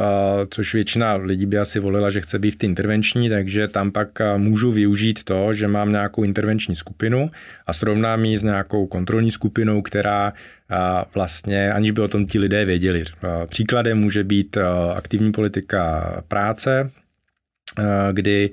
což 0.51 0.75
většina 0.75 1.15
lidí 1.15 1.47
by 1.47 1.59
asi 1.59 1.79
volila, 1.81 2.11
že 2.11 2.21
chce 2.21 2.39
být 2.39 2.51
v 2.51 2.57
té 2.57 2.67
intervenční, 2.67 3.29
takže 3.29 3.69
tam 3.69 3.91
pak 3.91 4.09
můžu 4.37 4.73
využít 4.73 5.25
to, 5.25 5.53
že 5.53 5.69
mám 5.69 5.93
nějakou 5.93 6.25
intervenční 6.25 6.77
skupinu 6.77 7.31
a 7.67 7.73
srovnám 7.73 8.25
ji 8.25 8.37
s 8.37 8.43
nějakou 8.43 8.87
kontrolní 8.87 9.31
skupinou, 9.31 9.83
která 9.83 10.33
vlastně, 11.15 11.73
aniž 11.73 11.91
by 11.91 12.01
o 12.01 12.09
tom 12.09 12.27
ti 12.27 12.39
lidé 12.39 12.65
věděli. 12.65 13.05
Příkladem 13.47 13.99
může 13.99 14.25
být 14.25 14.59
aktivní 14.95 15.33
politika 15.33 16.23
práce, 16.29 16.91
Eh, 16.91 17.02
kdy 18.13 18.51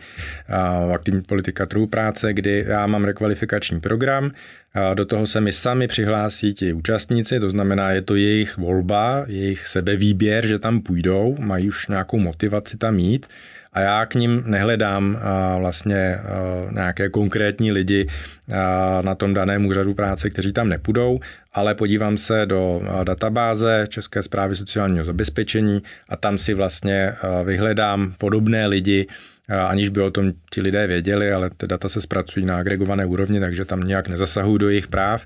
eh, 0.49 0.93
aktivní 0.93 1.21
politika 1.21 1.65
trhu 1.65 1.87
práce, 1.87 2.33
kdy 2.33 2.65
já 2.67 2.87
mám 2.87 3.03
rekvalifikační 3.03 3.79
program, 3.79 4.31
do 4.93 5.05
toho 5.05 5.27
se 5.27 5.41
mi 5.41 5.51
sami 5.51 5.87
přihlásí 5.87 6.53
ti 6.53 6.73
účastníci, 6.73 7.39
to 7.39 7.49
znamená, 7.49 7.91
je 7.91 8.01
to 8.01 8.15
jejich 8.15 8.57
volba, 8.57 9.25
jejich 9.27 9.67
sebevýběr, 9.67 10.47
že 10.47 10.59
tam 10.59 10.81
půjdou, 10.81 11.35
mají 11.39 11.67
už 11.67 11.87
nějakou 11.87 12.19
motivaci 12.19 12.77
tam 12.77 12.99
jít 12.99 13.25
a 13.73 13.81
já 13.81 14.05
k 14.05 14.15
ním 14.15 14.43
nehledám 14.45 15.19
vlastně 15.59 16.17
nějaké 16.71 17.09
konkrétní 17.09 17.71
lidi 17.71 18.07
na 19.01 19.15
tom 19.15 19.33
daném 19.33 19.65
úřadu 19.65 19.93
práce, 19.93 20.29
kteří 20.29 20.53
tam 20.53 20.69
nepůjdou, 20.69 21.19
ale 21.53 21.75
podívám 21.75 22.17
se 22.17 22.45
do 22.45 22.81
databáze 23.03 23.85
České 23.89 24.23
zprávy 24.23 24.55
sociálního 24.55 25.05
zabezpečení 25.05 25.83
a 26.09 26.15
tam 26.17 26.37
si 26.37 26.53
vlastně 26.53 27.13
vyhledám 27.43 28.13
podobné 28.17 28.67
lidi, 28.67 29.07
aniž 29.67 29.89
by 29.89 30.01
o 30.01 30.11
tom 30.11 30.31
ti 30.51 30.61
lidé 30.61 30.87
věděli, 30.87 31.31
ale 31.31 31.49
ty 31.57 31.67
data 31.67 31.89
se 31.89 32.01
zpracují 32.01 32.45
na 32.45 32.57
agregované 32.57 33.05
úrovni, 33.05 33.39
takže 33.39 33.65
tam 33.65 33.79
nějak 33.79 34.07
nezasahují 34.07 34.59
do 34.59 34.69
jejich 34.69 34.87
práv 34.87 35.25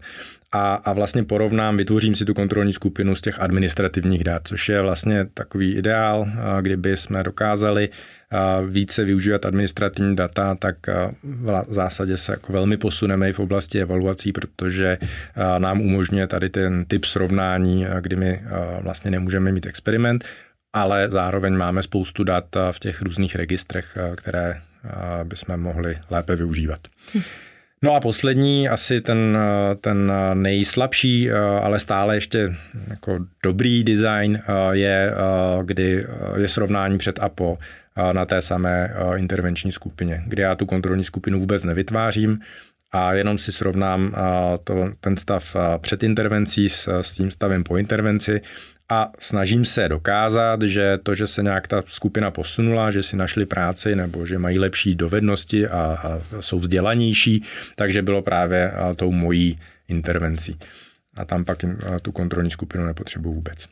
a, 0.55 0.75
a 0.75 0.93
vlastně 0.93 1.23
porovnám, 1.23 1.77
vytvořím 1.77 2.15
si 2.15 2.25
tu 2.25 2.33
kontrolní 2.33 2.73
skupinu 2.73 3.15
z 3.15 3.21
těch 3.21 3.39
administrativních 3.39 4.23
dat, 4.23 4.41
což 4.47 4.69
je 4.69 4.81
vlastně 4.81 5.25
takový 5.33 5.75
ideál, 5.75 6.27
kdyby 6.61 6.97
jsme 6.97 7.23
dokázali 7.23 7.89
více 8.67 9.03
využívat 9.03 9.45
administrativní 9.45 10.15
data, 10.15 10.55
tak 10.55 10.75
v 11.23 11.73
zásadě 11.73 12.17
se 12.17 12.31
jako 12.31 12.53
velmi 12.53 12.77
posuneme 12.77 13.29
i 13.29 13.33
v 13.33 13.39
oblasti 13.39 13.81
evaluací, 13.81 14.31
protože 14.31 14.97
nám 15.57 15.81
umožňuje 15.81 16.27
tady 16.27 16.49
ten 16.49 16.85
typ 16.85 17.05
srovnání, 17.05 17.85
kdy 18.01 18.15
my 18.15 18.41
vlastně 18.81 19.11
nemůžeme 19.11 19.51
mít 19.51 19.65
experiment, 19.65 20.25
ale 20.73 21.07
zároveň 21.11 21.57
máme 21.57 21.83
spoustu 21.83 22.23
dat 22.23 22.45
v 22.71 22.79
těch 22.79 23.01
různých 23.01 23.35
registrech, 23.35 23.97
které 24.15 24.61
bychom 25.23 25.57
mohli 25.57 25.97
lépe 26.09 26.35
využívat. 26.35 26.79
Hm. 27.15 27.21
No 27.83 27.95
a 27.95 27.99
poslední, 27.99 28.69
asi 28.69 29.01
ten, 29.01 29.37
ten 29.81 30.11
nejslabší, 30.33 31.31
ale 31.61 31.79
stále 31.79 32.15
ještě 32.15 32.55
jako 32.89 33.19
dobrý 33.43 33.83
design 33.83 34.41
je, 34.71 35.13
kdy 35.63 36.05
je 36.37 36.47
srovnání 36.47 36.97
před 36.97 37.19
a 37.19 37.29
po 37.29 37.57
na 38.11 38.25
té 38.25 38.41
samé 38.41 38.93
intervenční 39.15 39.71
skupině, 39.71 40.23
kde 40.27 40.43
já 40.43 40.55
tu 40.55 40.65
kontrolní 40.65 41.03
skupinu 41.03 41.39
vůbec 41.39 41.63
nevytvářím 41.63 42.39
a 42.91 43.13
jenom 43.13 43.37
si 43.37 43.51
srovnám 43.51 44.15
to, 44.63 44.89
ten 44.99 45.17
stav 45.17 45.55
před 45.77 46.03
intervencí 46.03 46.69
s, 46.69 46.87
s 47.01 47.15
tím 47.15 47.31
stavem 47.31 47.63
po 47.63 47.77
intervenci 47.77 48.41
a 48.89 49.11
snažím 49.19 49.65
se 49.65 49.89
dokázat, 49.89 50.61
že 50.61 50.99
to, 51.03 51.15
že 51.15 51.27
se 51.27 51.43
nějak 51.43 51.67
ta 51.67 51.83
skupina 51.87 52.31
posunula, 52.31 52.91
že 52.91 53.03
si 53.03 53.15
našli 53.15 53.45
práci 53.45 53.95
nebo 53.95 54.25
že 54.25 54.37
mají 54.37 54.59
lepší 54.59 54.95
dovednosti 54.95 55.67
a, 55.67 55.77
a 55.77 56.21
jsou 56.41 56.59
vzdělanější, 56.59 57.43
takže 57.75 58.01
bylo 58.01 58.21
právě 58.21 58.73
tou 58.95 59.11
mojí 59.11 59.59
intervencí. 59.87 60.59
A 61.15 61.25
tam 61.25 61.45
pak 61.45 61.65
tu 62.01 62.11
kontrolní 62.11 62.51
skupinu 62.51 62.85
nepotřebuji 62.85 63.33
vůbec. 63.33 63.67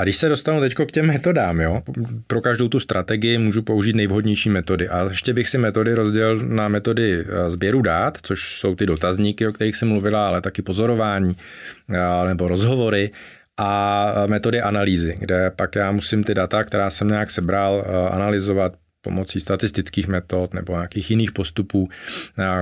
A 0.00 0.02
když 0.02 0.16
se 0.16 0.28
dostanu 0.28 0.60
teď 0.60 0.74
k 0.74 0.92
těm 0.92 1.06
metodám, 1.06 1.60
jo, 1.60 1.82
pro 2.26 2.40
každou 2.40 2.68
tu 2.68 2.80
strategii 2.80 3.38
můžu 3.38 3.62
použít 3.62 3.96
nejvhodnější 3.96 4.50
metody. 4.50 4.88
A 4.88 5.08
ještě 5.08 5.34
bych 5.34 5.48
si 5.48 5.58
metody 5.58 5.94
rozdělil 5.94 6.38
na 6.38 6.68
metody 6.68 7.20
eh, 7.20 7.50
sběru 7.50 7.82
dát, 7.82 8.18
což 8.22 8.58
jsou 8.58 8.74
ty 8.74 8.86
dotazníky, 8.86 9.46
o 9.46 9.52
kterých 9.52 9.76
jsem 9.76 9.88
mluvila, 9.88 10.28
ale 10.28 10.40
taky 10.40 10.62
pozorování 10.62 11.36
eh, 11.90 12.28
nebo 12.28 12.48
rozhovory 12.48 13.10
a 13.58 14.12
eh, 14.16 14.26
metody 14.26 14.60
analýzy, 14.60 15.16
kde 15.20 15.50
pak 15.50 15.74
já 15.74 15.92
musím 15.92 16.24
ty 16.24 16.34
data, 16.34 16.64
která 16.64 16.90
jsem 16.90 17.08
nějak 17.08 17.30
sebral, 17.30 17.84
analyzovat 18.10 18.72
pomocí 19.00 19.40
statistických 19.40 20.08
metod 20.08 20.54
nebo 20.54 20.72
nějakých 20.72 21.10
jiných 21.10 21.32
postupů, 21.32 21.88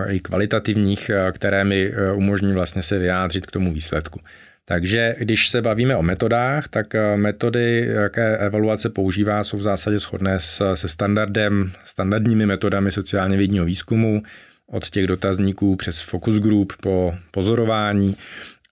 i 0.09 0.20
kvalitativních, 0.20 1.11
které 1.32 1.64
mi 1.64 1.92
umožní 2.14 2.52
vlastně 2.52 2.82
se 2.82 2.98
vyjádřit 2.98 3.46
k 3.46 3.50
tomu 3.50 3.72
výsledku. 3.72 4.20
Takže 4.68 5.14
když 5.18 5.48
se 5.48 5.62
bavíme 5.62 5.96
o 5.96 6.02
metodách, 6.02 6.68
tak 6.68 6.94
eh, 6.94 7.16
metody, 7.16 7.87
jaké 7.88 8.37
evaluace 8.37 8.90
používá, 8.90 9.44
jsou 9.44 9.56
v 9.56 9.62
zásadě 9.62 9.98
shodné 9.98 10.38
se 10.74 10.88
standardem, 10.88 11.72
standardními 11.85 12.46
metodami 12.46 12.90
sociálně 12.90 13.37
vědního 13.37 13.64
výzkumu, 13.64 14.22
od 14.66 14.90
těch 14.90 15.06
dotazníků 15.06 15.76
přes 15.76 16.00
focus 16.00 16.38
group 16.38 16.72
po 16.80 17.14
pozorování 17.30 18.16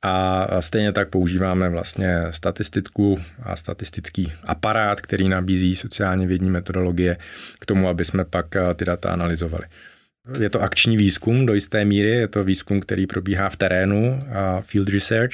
a 0.05 0.63
stejně 0.63 0.93
tak 0.93 1.09
používáme 1.09 1.69
vlastně 1.69 2.19
statistiku 2.31 3.19
a 3.43 3.57
statistický 3.57 4.33
aparát, 4.45 5.01
který 5.01 5.29
nabízí 5.29 5.77
sociálně 5.77 6.27
vědní 6.27 6.51
metodologie 6.51 7.17
k 7.61 7.67
tomu, 7.67 7.89
aby 7.89 8.05
jsme 8.05 8.25
pak 8.25 8.57
eh, 8.57 8.75
ty 8.75 8.85
data 8.85 9.11
analyzovali. 9.11 9.65
Je 10.41 10.51
to 10.51 10.63
akční 10.63 10.97
výzkum 10.97 11.47
do 11.47 11.55
jisté 11.55 11.85
míry, 11.85 12.09
je 12.09 12.29
to 12.29 12.45
výzkum, 12.45 12.81
který 12.81 13.07
probíhá 13.07 13.51
v 13.51 13.57
terénu, 13.57 14.21
field 14.61 14.89
research, 14.89 15.33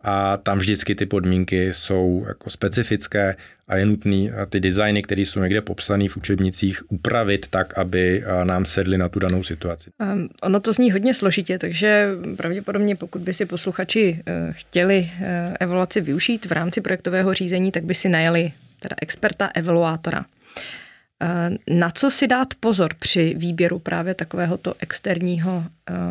a 0.00 0.36
tam 0.36 0.58
vždycky 0.58 0.94
ty 0.94 1.06
podmínky 1.06 1.72
jsou 1.72 2.24
jako 2.28 2.50
specifické 2.50 3.36
a 3.68 3.76
je 3.76 3.86
nutný 3.86 4.30
ty 4.50 4.60
designy, 4.60 5.02
které 5.02 5.20
jsou 5.20 5.40
někde 5.40 5.60
popsané 5.60 6.08
v 6.08 6.16
učebnicích, 6.16 6.92
upravit 6.92 7.46
tak, 7.50 7.78
aby 7.78 8.24
nám 8.44 8.64
sedly 8.64 8.98
na 8.98 9.08
tu 9.08 9.18
danou 9.18 9.42
situaci. 9.42 9.90
Um, 9.98 10.28
ono 10.42 10.60
to 10.60 10.72
zní 10.72 10.92
hodně 10.92 11.14
složitě, 11.14 11.58
takže 11.58 12.08
pravděpodobně 12.36 12.96
pokud 12.96 13.22
by 13.22 13.34
si 13.34 13.46
posluchači 13.46 14.12
uh, 14.12 14.52
chtěli 14.52 14.98
uh, 14.98 15.26
evaluaci 15.60 16.00
využít 16.00 16.46
v 16.46 16.52
rámci 16.52 16.80
projektového 16.80 17.34
řízení, 17.34 17.72
tak 17.72 17.84
by 17.84 17.94
si 17.94 18.08
najeli 18.08 18.52
teda 18.80 18.96
experta 19.02 19.50
evaluátora. 19.54 20.18
Uh, 20.18 21.76
na 21.78 21.90
co 21.90 22.10
si 22.10 22.26
dát 22.26 22.48
pozor 22.60 22.94
při 22.98 23.34
výběru 23.38 23.78
právě 23.78 24.14
takovéhoto 24.14 24.74
externího 24.78 25.64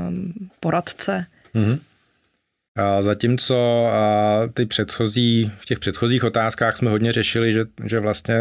um, 0.10 0.34
poradce? 0.60 1.26
Mm-hmm. 1.56 1.80
Zatímco 3.00 3.88
ty 4.54 4.66
předchozí, 4.66 5.52
v 5.58 5.66
těch 5.66 5.80
předchozích 5.80 6.24
otázkách 6.24 6.78
jsme 6.78 6.90
hodně 6.90 7.12
řešili, 7.12 7.54
že, 7.54 7.66
že 7.86 8.00
vlastně 8.00 8.36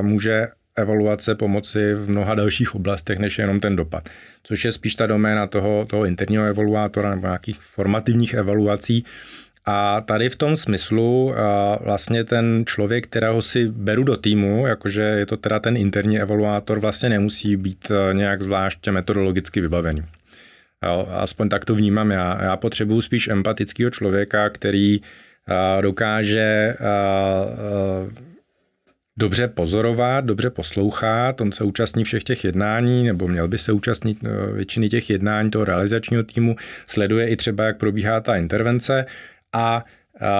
může 0.00 0.48
evaluace 0.76 1.34
pomoci 1.34 1.94
v 1.94 2.08
mnoha 2.08 2.34
dalších 2.34 2.74
oblastech, 2.74 3.18
než 3.18 3.38
jenom 3.38 3.60
ten 3.60 3.76
dopad. 3.76 4.08
Což 4.42 4.64
je 4.64 4.72
spíš 4.72 4.94
ta 4.94 5.06
doména 5.06 5.46
toho, 5.46 5.86
toho 5.86 6.04
interního 6.04 6.44
evaluátora 6.44 7.10
nebo 7.10 7.26
nějakých 7.26 7.58
formativních 7.60 8.34
evaluací. 8.34 9.04
A 9.66 10.00
tady 10.00 10.30
v 10.30 10.36
tom 10.36 10.56
smyslu 10.56 11.34
vlastně 11.80 12.24
ten 12.24 12.64
člověk, 12.66 13.06
kterého 13.06 13.42
si 13.42 13.68
beru 13.68 14.04
do 14.04 14.16
týmu, 14.16 14.66
jakože 14.66 15.02
je 15.02 15.26
to 15.26 15.36
teda 15.36 15.60
ten 15.60 15.76
interní 15.76 16.20
evaluátor, 16.20 16.80
vlastně 16.80 17.08
nemusí 17.08 17.56
být 17.56 17.92
nějak 18.12 18.42
zvlášť 18.42 18.88
metodologicky 18.88 19.60
vybavený. 19.60 20.02
Jo, 20.84 21.08
aspoň 21.10 21.48
tak 21.48 21.64
to 21.64 21.74
vnímám 21.74 22.10
já. 22.10 22.44
Já 22.44 22.56
potřebuji 22.56 23.00
spíš 23.00 23.28
empatického 23.28 23.90
člověka, 23.90 24.50
který 24.50 25.00
a, 25.46 25.80
dokáže 25.80 26.74
a, 26.80 26.84
a, 26.84 27.46
dobře 29.16 29.48
pozorovat, 29.48 30.24
dobře 30.24 30.50
poslouchat, 30.50 31.40
on 31.40 31.52
se 31.52 31.64
účastní 31.64 32.04
všech 32.04 32.24
těch 32.24 32.44
jednání, 32.44 33.04
nebo 33.04 33.28
měl 33.28 33.48
by 33.48 33.58
se 33.58 33.72
účastnit 33.72 34.18
většiny 34.52 34.88
těch 34.88 35.10
jednání 35.10 35.50
toho 35.50 35.64
realizačního 35.64 36.22
týmu, 36.22 36.56
sleduje 36.86 37.28
i 37.28 37.36
třeba, 37.36 37.64
jak 37.64 37.76
probíhá 37.76 38.20
ta 38.20 38.36
intervence. 38.36 39.06
A, 39.52 39.84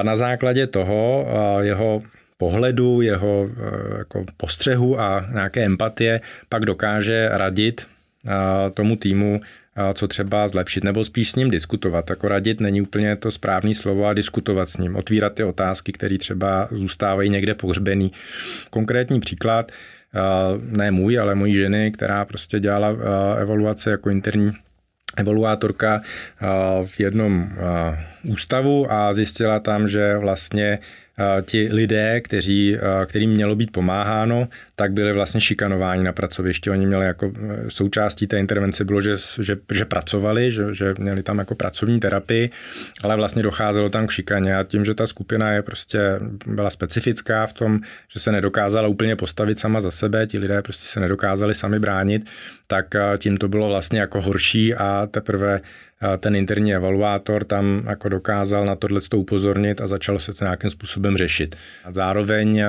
na 0.03 0.17
základě 0.17 0.67
toho 0.67 1.27
jeho 1.61 2.03
pohledu, 2.37 3.01
jeho 3.01 3.51
jako 3.99 4.25
postřehu 4.37 5.01
a 5.01 5.27
nějaké 5.33 5.65
empatie 5.65 6.21
pak 6.49 6.67
dokáže 6.67 7.29
radit 7.33 7.87
tomu 8.75 8.97
týmu, 8.97 9.41
co 9.95 10.09
třeba 10.09 10.49
zlepšit, 10.49 10.85
nebo 10.85 11.05
spíš 11.05 11.31
s 11.31 11.37
ním 11.37 11.51
diskutovat. 11.51 12.11
Jako 12.11 12.29
radit 12.29 12.61
není 12.61 12.81
úplně 12.83 13.17
to 13.17 13.31
správné 13.31 13.75
slovo 13.75 14.07
a 14.07 14.15
diskutovat 14.15 14.71
s 14.71 14.77
ním, 14.77 14.97
otvírat 14.97 15.35
ty 15.35 15.45
otázky, 15.45 15.93
které 15.93 16.19
třeba 16.19 16.69
zůstávají 16.71 17.31
někde 17.31 17.55
pohřbený. 17.55 18.13
Konkrétní 18.71 19.21
příklad, 19.21 19.73
ne 20.61 20.91
můj, 20.91 21.19
ale 21.19 21.35
mojí 21.35 21.55
ženy, 21.55 21.91
která 21.91 22.25
prostě 22.25 22.61
dělala 22.61 22.97
evaluace 23.41 23.91
jako 23.91 24.11
interní 24.11 24.53
evaluátorka 25.17 26.01
v 26.85 27.01
jednom 27.01 27.49
ústavu 28.25 28.93
a 28.93 29.13
zjistila 29.13 29.61
tam, 29.61 29.89
že 29.89 30.17
vlastně 30.17 30.79
ti 31.43 31.69
lidé, 31.73 32.21
kteří, 32.21 32.77
kterým 33.07 33.31
mělo 33.31 33.57
být 33.57 33.73
pomáháno, 33.73 34.49
tak 34.77 34.93
byli 34.93 35.13
vlastně 35.13 35.41
šikanováni 35.41 36.05
na 36.05 36.13
pracovišti. 36.13 36.71
Oni 36.71 36.87
měli 36.87 37.07
jako 37.07 37.33
e, 37.37 37.71
součástí 37.71 38.27
té 38.27 38.39
intervence 38.39 38.85
bylo, 38.85 39.01
že, 39.01 39.17
že, 39.41 39.57
že 39.73 39.85
pracovali, 39.85 40.51
že, 40.51 40.75
že 40.75 40.95
měli 40.99 41.23
tam 41.23 41.39
jako 41.39 41.55
pracovní 41.55 42.01
terapii, 42.01 42.51
ale 43.03 43.17
vlastně 43.17 43.43
docházelo 43.43 43.89
tam 43.89 44.07
k 44.07 44.11
šikaně 44.11 44.57
a 44.57 44.65
tím, 44.65 44.85
že 44.85 44.95
ta 44.95 45.07
skupina 45.07 45.53
je 45.53 45.63
prostě 45.63 46.01
byla 46.47 46.71
specifická 46.71 47.47
v 47.47 47.53
tom, 47.53 47.81
že 48.09 48.21
se 48.21 48.33
nedokázala 48.33 48.89
úplně 48.89 49.17
postavit 49.17 49.59
sama 49.59 49.81
za 49.81 49.91
sebe, 49.91 50.27
ti 50.27 50.39
lidé 50.39 50.63
prostě 50.63 50.87
se 50.87 51.01
nedokázali 51.01 51.55
sami 51.55 51.79
bránit, 51.79 52.31
tak 52.67 52.95
tím 53.19 53.37
to 53.37 53.49
bylo 53.49 53.69
vlastně 53.69 54.01
jako 54.01 54.21
horší 54.21 54.75
a 54.75 55.09
teprve 55.11 55.61
ten 56.19 56.37
interní 56.37 56.75
evaluátor 56.75 57.45
tam 57.45 57.83
jako 57.89 58.09
dokázal 58.09 58.63
na 58.63 58.75
tohle 58.75 59.01
upozornit 59.17 59.81
a 59.81 59.87
začalo 59.87 60.19
se 60.19 60.35
to 60.35 60.45
nějakým 60.45 60.71
způsobem 60.71 61.17
řešit. 61.17 61.57
A 61.85 61.93
zároveň 61.93 62.65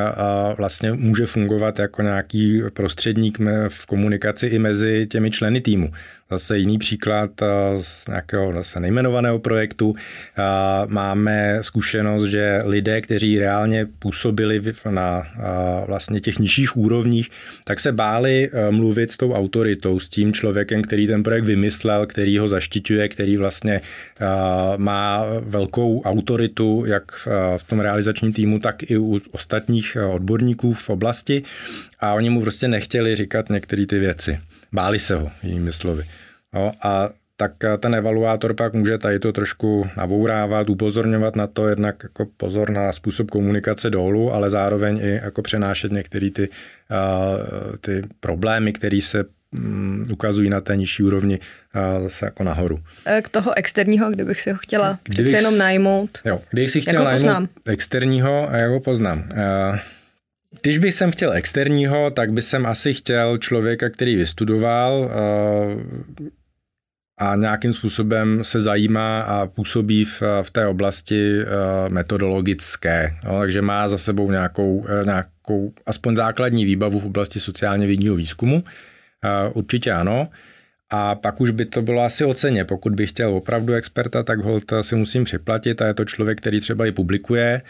vlastně 0.58 0.92
může 0.92 1.26
fungovat 1.26 1.80
jako 1.80 2.02
nějaký 2.02 2.62
prostředník 2.74 3.40
v 3.68 3.86
komunikaci 3.86 4.48
i 4.48 4.60
mezi 4.60 5.08
těmi 5.10 5.32
členy 5.32 5.62
týmu. 5.62 5.92
Zase 6.32 6.58
jiný 6.58 6.78
příklad 6.78 7.42
eh, 7.42 7.48
z 7.82 8.08
nějakého 8.08 8.54
zase 8.54 8.80
nejmenovaného 8.80 9.40
projektu. 9.40 9.96
Eh, 9.96 10.44
máme 10.88 11.58
zkušenost, 11.62 12.24
že 12.24 12.62
lidé, 12.66 13.02
kteří 13.02 13.40
reálně 13.40 13.88
působili 14.00 14.62
na 14.90 15.24
eh, 15.24 15.42
vlastně 15.88 16.20
těch 16.20 16.40
nižších 16.40 16.78
úrovních, 16.78 17.30
tak 17.64 17.80
se 17.80 17.92
báli 17.92 18.50
mluvit 18.70 19.12
s 19.12 19.18
tou 19.18 19.34
autoritou, 19.34 20.00
s 20.00 20.10
tím 20.10 20.34
člověkem, 20.34 20.82
který 20.82 21.08
ten 21.08 21.24
projekt 21.24 21.44
vymyslel, 21.44 22.06
který 22.06 22.38
ho 22.38 22.48
zaštiťuje, 22.48 23.08
který 23.08 23.38
vlastně 23.38 23.82
má 24.78 25.26
velkou 25.40 26.02
autoritu, 26.02 26.84
jak 26.88 27.28
v 27.58 27.64
tom 27.64 27.80
realizačním 27.80 28.34
týmu, 28.34 28.60
tak 28.60 28.92
i 28.92 28.98
u 28.98 29.20
ostatních 29.32 29.98
odborníků 30.14 30.74
v 30.74 30.90
oblasti 30.90 31.44
a 32.00 32.14
oni 32.14 32.30
mu 32.30 32.42
prostě 32.42 32.68
nechtěli 32.68 33.16
říkat 33.16 33.50
některé 33.50 33.86
ty 33.86 34.00
věci. 34.00 34.40
Báli 34.72 35.00
se 35.00 35.16
ho, 35.16 35.32
jinými 35.44 35.72
slovy. 35.72 36.04
No, 36.54 36.72
a 36.82 37.10
tak 37.36 37.52
ten 37.80 37.96
evaluátor 37.96 38.54
pak 38.54 38.74
může 38.74 38.98
tady 38.98 39.20
to 39.20 39.32
trošku 39.32 39.90
nabourávat, 39.98 40.70
upozorňovat 40.70 41.36
na 41.36 41.48
to, 41.48 41.68
jednak 41.68 42.04
jako 42.04 42.28
pozor 42.38 42.70
na 42.70 42.92
způsob 42.92 43.32
komunikace 43.32 43.90
dolů, 43.90 44.34
ale 44.34 44.50
zároveň 44.50 45.00
i 45.04 45.20
jako 45.24 45.42
přenášet 45.42 45.92
některé 45.92 46.30
ty, 46.32 46.50
ty 47.82 48.02
problémy, 48.20 48.74
které 48.74 49.02
se 49.02 49.26
mm, 49.52 50.06
ukazují 50.12 50.50
na 50.50 50.62
té 50.62 50.76
nižší 50.76 51.04
úrovni 51.04 51.40
zase 52.04 52.26
jako 52.26 52.44
nahoru. 52.44 52.80
K 53.22 53.30
toho 53.30 53.58
externího, 53.58 54.12
kdybych 54.12 54.42
si 54.42 54.52
ho 54.52 54.58
chtěla 54.58 55.00
přece 55.10 55.36
jenom 55.36 55.58
najmout. 55.58 56.20
Jo, 56.26 56.42
když 56.52 56.72
si 56.72 56.82
chtěla 56.82 57.04
najmout 57.04 57.20
poznám? 57.20 57.48
externího, 57.68 58.50
a 58.50 58.58
jak 58.58 58.72
ho 58.72 58.80
poznám. 58.80 59.30
Když 60.62 60.78
bych 60.78 60.96
sem 60.96 61.12
chtěl 61.12 61.34
externího, 61.34 62.12
tak 62.12 62.32
by 62.32 62.42
jsem 62.42 62.66
asi 62.66 62.94
chtěl 62.94 63.38
člověka, 63.38 63.90
který 63.90 64.16
vystudoval 64.16 65.12
eh, 65.12 66.30
a 67.18 67.36
nějakým 67.36 67.74
způsobem 67.74 68.44
se 68.44 68.62
zajímá 68.62 69.22
a 69.22 69.48
působí 69.48 70.06
v, 70.06 70.24
v 70.42 70.52
té 70.52 70.68
oblasti 70.68 71.42
eh, 71.42 71.46
metodologické. 71.90 73.18
No, 73.26 73.40
takže 73.40 73.62
má 73.62 73.88
za 73.88 73.98
sebou 73.98 74.32
nějakou, 74.32 74.86
eh, 74.88 75.06
nějakou 75.06 75.74
aspoň 75.86 76.16
základní 76.16 76.66
výbavu 76.66 77.00
v 77.00 77.06
oblasti 77.06 77.40
sociálně 77.40 77.88
vědního 77.88 78.16
výzkumu. 78.16 78.64
Určitě 79.54 79.92
ano. 79.92 80.28
A 80.90 81.16
pak 81.16 81.42
už 81.42 81.52
by 81.52 81.66
to 81.66 81.82
bylo 81.82 82.04
asi 82.04 82.26
o 82.26 82.34
ceně. 82.34 82.66
Pokud 82.66 82.96
bych 82.96 83.10
chtěl 83.10 83.36
opravdu 83.36 83.74
experta, 83.74 84.24
tak 84.24 84.40
ho 84.40 84.62
si 84.82 84.96
musím 84.96 85.24
připlatit 85.24 85.82
a 85.82 85.88
je 85.88 85.94
to 85.94 86.06
člověk, 86.06 86.38
který 86.38 86.60
třeba 86.60 86.86
i 86.86 86.92
publikuje, 86.92 87.62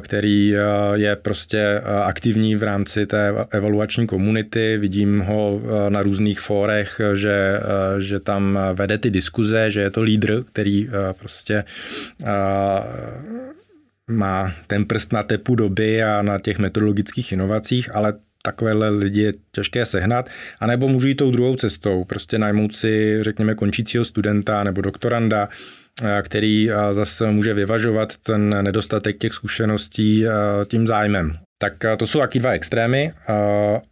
který 0.00 0.54
je 0.94 1.16
prostě 1.16 1.80
aktivní 2.04 2.56
v 2.56 2.62
rámci 2.62 3.06
té 3.06 3.34
evaluační 3.50 4.06
komunity. 4.06 4.78
Vidím 4.78 5.20
ho 5.20 5.62
na 5.88 6.02
různých 6.02 6.40
fórech, 6.40 7.00
že, 7.14 7.60
že 7.98 8.20
tam 8.20 8.58
vede 8.74 8.98
ty 8.98 9.10
diskuze, 9.10 9.70
že 9.70 9.80
je 9.80 9.90
to 9.90 10.02
lídr, 10.02 10.42
který 10.52 10.88
prostě 11.18 11.64
má 14.10 14.52
ten 14.66 14.84
prst 14.84 15.12
na 15.12 15.22
tepu 15.22 15.54
doby 15.54 16.04
a 16.04 16.22
na 16.22 16.38
těch 16.38 16.58
metodologických 16.58 17.32
inovacích, 17.32 17.94
ale 17.94 18.14
takovéhle 18.42 18.88
lidi 18.88 19.22
je 19.22 19.32
těžké 19.52 19.86
sehnat, 19.86 20.30
anebo 20.60 20.88
můžu 20.88 21.08
jít 21.08 21.14
tou 21.14 21.30
druhou 21.30 21.56
cestou, 21.56 22.04
prostě 22.04 22.38
najmout 22.38 22.76
si, 22.76 23.18
řekněme, 23.20 23.54
končícího 23.54 24.04
studenta 24.04 24.64
nebo 24.64 24.80
doktoranda, 24.80 25.48
který 26.22 26.70
zase 26.92 27.30
může 27.30 27.54
vyvažovat 27.54 28.16
ten 28.16 28.64
nedostatek 28.64 29.18
těch 29.18 29.32
zkušeností 29.32 30.24
tím 30.68 30.86
zájmem. 30.86 31.38
Tak 31.58 31.72
to 31.98 32.06
jsou 32.06 32.18
taky 32.18 32.38
dva 32.38 32.50
extrémy 32.50 33.12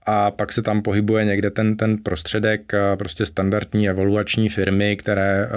a 0.06 0.30
pak 0.30 0.52
se 0.52 0.62
tam 0.62 0.82
pohybuje 0.82 1.24
někde 1.24 1.50
ten, 1.50 1.76
ten 1.76 1.98
prostředek 1.98 2.72
prostě 2.98 3.26
standardní 3.26 3.88
evaluační 3.88 4.48
firmy, 4.48 4.96
které 4.96 5.48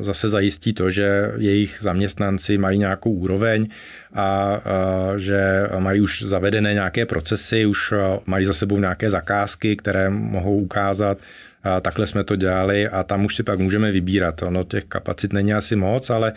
zase 0.00 0.28
zajistí 0.28 0.72
to, 0.72 0.90
že 0.90 1.32
jejich 1.36 1.78
zaměstnanci 1.80 2.58
mají 2.58 2.78
nějakou 2.78 3.10
úroveň 3.10 3.68
a 4.14 4.60
že 5.16 5.68
mají 5.78 6.00
už 6.00 6.22
zavedené 6.22 6.74
nějaké 6.74 7.06
procesy, 7.06 7.66
už 7.66 7.94
mají 8.26 8.44
za 8.44 8.52
sebou 8.52 8.78
nějaké 8.78 9.10
zakázky, 9.10 9.76
které 9.76 10.10
mohou 10.10 10.56
ukázat 10.56 11.18
A 11.64 11.80
takhle 11.80 12.06
jsme 12.06 12.24
to 12.24 12.36
dělali 12.36 12.88
a 12.88 13.02
tam 13.02 13.24
už 13.24 13.36
si 13.36 13.42
pak 13.42 13.58
můžeme 13.58 13.92
vybírat. 13.92 14.42
Ono 14.42 14.64
těch 14.64 14.84
kapacit 14.84 15.32
není 15.32 15.54
asi 15.54 15.76
moc, 15.76 16.10
ale 16.10 16.32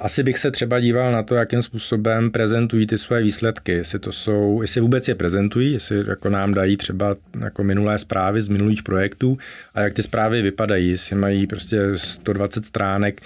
asi 0.00 0.22
bych 0.22 0.38
se 0.38 0.50
třeba 0.50 0.80
díval 0.80 1.12
na 1.12 1.22
to, 1.22 1.34
jakým 1.34 1.62
způsobem 1.62 2.30
prezentují 2.30 2.86
ty 2.86 2.98
své 2.98 3.22
výsledky, 3.22 3.72
jestli 3.72 3.98
to 3.98 4.12
jsou, 4.12 4.62
jestli 4.62 4.80
vůbec 4.80 5.08
je 5.08 5.14
prezentují, 5.14 5.72
jestli 5.72 6.04
jako 6.08 6.30
nám 6.30 6.54
dají 6.54 6.76
třeba 6.76 7.16
jako 7.40 7.64
minulé 7.64 7.98
zprávy 7.98 8.40
z 8.40 8.48
minulých 8.48 8.82
projektů 8.82 9.38
a 9.74 9.80
jak 9.80 9.94
ty 9.94 10.02
zprávy 10.02 10.42
vypadají, 10.42 10.90
jestli 10.90 11.16
mají 11.16 11.46
prostě 11.46 11.80
120 11.94 12.64
stránek 12.64 13.20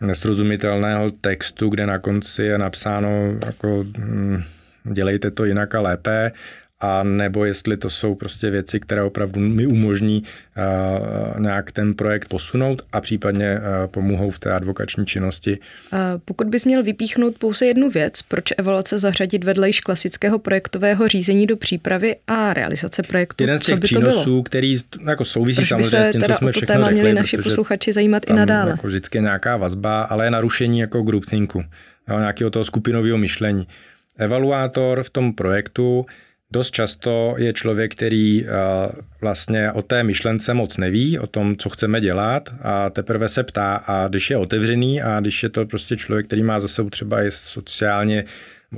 nesrozumitelného 0.00 1.10
textu, 1.10 1.68
kde 1.68 1.86
na 1.86 1.98
konci 1.98 2.42
je 2.42 2.58
napsáno 2.58 3.38
jako 3.46 3.84
hm, 3.98 4.42
dělejte 4.92 5.30
to 5.30 5.44
jinak 5.44 5.74
a 5.74 5.80
lépe 5.80 6.32
a 6.80 7.02
nebo 7.02 7.44
jestli 7.44 7.76
to 7.76 7.90
jsou 7.90 8.14
prostě 8.14 8.50
věci, 8.50 8.80
které 8.80 9.02
opravdu 9.02 9.40
mi 9.40 9.66
umožní 9.66 10.22
uh, 10.22 11.40
nějak 11.40 11.72
ten 11.72 11.94
projekt 11.94 12.28
posunout 12.28 12.82
a 12.92 13.00
případně 13.00 13.58
uh, 13.58 13.86
pomohou 13.86 14.30
v 14.30 14.38
té 14.38 14.52
advokační 14.52 15.06
činnosti. 15.06 15.58
Uh, 15.92 15.98
pokud 16.24 16.46
bys 16.46 16.64
měl 16.64 16.82
vypíchnout 16.82 17.38
pouze 17.38 17.66
jednu 17.66 17.90
věc, 17.90 18.22
proč 18.22 18.44
evaluace 18.58 18.98
zařadit 18.98 19.44
vedle 19.44 19.68
již 19.68 19.80
klasického 19.80 20.38
projektového 20.38 21.08
řízení 21.08 21.46
do 21.46 21.56
přípravy 21.56 22.16
a 22.26 22.54
realizace 22.54 23.02
projektu? 23.02 23.42
Jeden 23.42 23.58
z 23.58 23.62
těch 23.62 23.80
přínosů, 23.80 24.42
který 24.42 24.76
jako 25.08 25.24
souvisí 25.24 25.56
proč 25.56 25.68
samozřejmě 25.68 26.04
s 26.04 26.10
tím, 26.10 26.22
co 26.22 26.32
jsme 26.32 26.52
všechno 26.52 26.74
řekli. 26.74 26.94
měli 26.94 27.12
naši 27.12 27.36
posluchači 27.36 27.92
zajímat 27.92 28.30
i 28.30 28.32
nadále. 28.32 28.70
Jako 28.70 28.86
vždycky 28.86 29.20
nějaká 29.20 29.56
vazba, 29.56 30.02
ale 30.02 30.26
je 30.26 30.30
narušení 30.30 30.78
jako 30.78 31.02
groupthinku, 31.02 31.64
nějakého 32.18 32.50
toho 32.50 32.64
skupinového 32.64 33.18
myšlení. 33.18 33.68
Evaluátor 34.18 35.02
v 35.02 35.10
tom 35.10 35.32
projektu 35.32 36.06
Dost 36.52 36.70
často 36.70 37.34
je 37.38 37.52
člověk, 37.52 37.92
který 37.92 38.44
eh, 38.44 38.48
vlastně 39.20 39.72
o 39.72 39.82
té 39.82 40.02
myšlence 40.02 40.54
moc 40.54 40.76
neví, 40.76 41.18
o 41.18 41.26
tom, 41.26 41.56
co 41.56 41.68
chceme 41.68 42.00
dělat 42.00 42.48
a 42.62 42.90
teprve 42.90 43.28
se 43.28 43.42
ptá 43.44 43.74
a 43.74 44.08
když 44.08 44.30
je 44.30 44.36
otevřený 44.36 45.02
a 45.02 45.20
když 45.20 45.42
je 45.42 45.48
to 45.48 45.66
prostě 45.66 45.96
člověk, 45.96 46.26
který 46.26 46.42
má 46.42 46.60
za 46.60 46.68
sebou 46.68 46.90
třeba 46.90 47.22
i 47.22 47.30
sociálně 47.30 48.24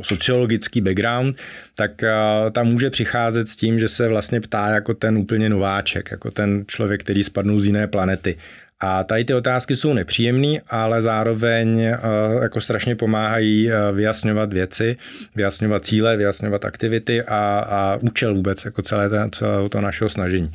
sociologický 0.03 0.81
background, 0.81 1.37
tak 1.75 2.03
eh, 2.03 2.11
tam 2.53 2.67
může 2.67 2.91
přicházet 2.91 3.49
s 3.49 3.57
tím, 3.57 3.79
že 3.79 3.89
se 3.89 4.09
vlastně 4.09 4.41
ptá 4.41 4.69
jako 4.69 4.95
ten 4.95 5.19
úplně 5.19 5.49
nováček, 5.49 6.11
jako 6.11 6.31
ten 6.31 6.65
člověk, 6.67 7.01
který 7.01 7.25
spadnul 7.25 7.61
z 7.61 7.67
jiné 7.67 7.87
planety. 7.87 8.37
A 8.81 9.05
tady 9.05 9.25
ty 9.25 9.35
otázky 9.35 9.77
jsou 9.77 9.93
nepříjemné, 9.93 10.61
ale 10.69 11.03
zároveň 11.03 11.81
eh, 11.81 11.99
jako 12.43 12.61
strašně 12.61 12.97
pomáhají 12.97 13.71
eh, 13.71 13.93
vyjasňovat 13.93 14.53
věci, 14.53 14.97
vyjasňovat 15.37 15.85
cíle, 15.85 16.17
vyjasňovat 16.17 16.65
aktivity 16.65 17.23
a, 17.23 17.65
a 17.69 17.99
účel 18.01 18.35
vůbec 18.35 18.65
jako 18.65 18.83
celé, 18.83 19.09
to, 19.09 19.31
celé 19.31 19.69
to 19.69 19.81
našeho 19.81 20.09
snažení. 20.09 20.53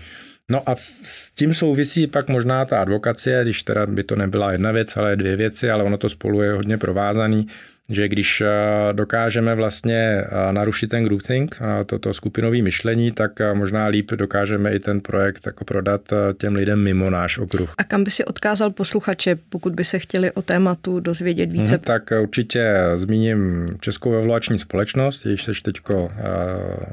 No 0.51 0.69
a 0.69 0.75
s 1.03 1.31
tím 1.31 1.53
souvisí 1.53 2.07
pak 2.07 2.29
možná 2.29 2.65
ta 2.65 2.81
advokacie, 2.81 3.43
když 3.43 3.63
teda 3.63 3.85
by 3.85 4.03
to 4.03 4.15
nebyla 4.15 4.51
jedna 4.51 4.71
věc, 4.71 4.97
ale 4.97 5.15
dvě 5.15 5.35
věci, 5.35 5.71
ale 5.71 5.83
ono 5.83 5.97
to 5.97 6.09
spolu 6.09 6.41
je 6.41 6.51
hodně 6.51 6.77
provázaný 6.77 7.47
že 7.89 8.07
když 8.07 8.41
eh, 8.41 8.47
dokážeme 8.93 9.55
vlastně 9.55 9.95
eh, 9.95 10.51
narušit 10.51 10.87
ten 10.87 11.03
groupthink, 11.03 11.57
eh, 11.61 11.83
toto 11.83 12.13
skupinové 12.13 12.61
myšlení, 12.61 13.11
tak 13.11 13.31
možná 13.53 13.85
líp 13.85 14.11
dokážeme 14.11 14.73
i 14.73 14.79
ten 14.79 15.01
projekt 15.01 15.45
jako 15.45 15.65
prodat 15.65 16.01
těm 16.37 16.55
lidem 16.55 16.83
mimo 16.83 17.09
náš 17.09 17.37
okruh. 17.37 17.73
A 17.77 17.83
kam 17.83 18.03
by 18.03 18.11
si 18.11 18.25
odkázal 18.25 18.71
posluchače, 18.71 19.35
pokud 19.49 19.73
by 19.73 19.83
se 19.83 19.99
chtěli 19.99 20.31
o 20.31 20.41
tématu 20.41 20.99
dozvědět 20.99 21.51
více? 21.51 21.75
Hmm, 21.75 21.83
tak 21.83 22.13
určitě 22.21 22.75
zmíním 22.95 23.67
Českou 23.79 24.13
evaluační 24.13 24.59
společnost, 24.59 25.25
jejíž 25.25 25.43
seš 25.43 25.61
teďko 25.61 26.11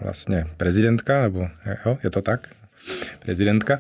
vlastně 0.03 0.47
prezidentka, 0.57 1.23
nebo 1.23 1.49
jo, 1.87 1.99
je 2.05 2.11
to 2.11 2.23
tak? 2.23 2.49
Prezidentka, 3.25 3.79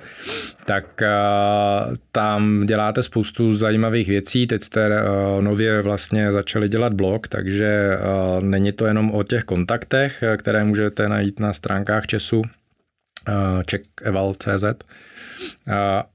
tak 0.65 1.03
uh, 1.03 1.95
tam 2.13 2.67
děláte 2.67 3.03
spoustu 3.03 3.55
zajímavých 3.55 4.09
věcí. 4.09 4.47
Teď 4.47 4.63
jste 4.63 4.89
uh, 4.89 5.43
nově 5.43 5.83
vlastně 5.83 6.33
začali 6.33 6.69
dělat 6.69 6.93
blog, 6.93 7.29
takže 7.29 7.99
uh, 7.99 8.45
není 8.45 8.73
to 8.73 8.87
jenom 8.87 9.11
o 9.11 9.23
těch 9.23 9.45
kontaktech, 9.45 10.25
které 10.37 10.65
můžete 10.65 11.09
najít 11.09 11.41
na 11.41 11.53
stránkách 11.53 12.07
Česu, 12.07 12.43
čekeval.cz, 13.67 14.65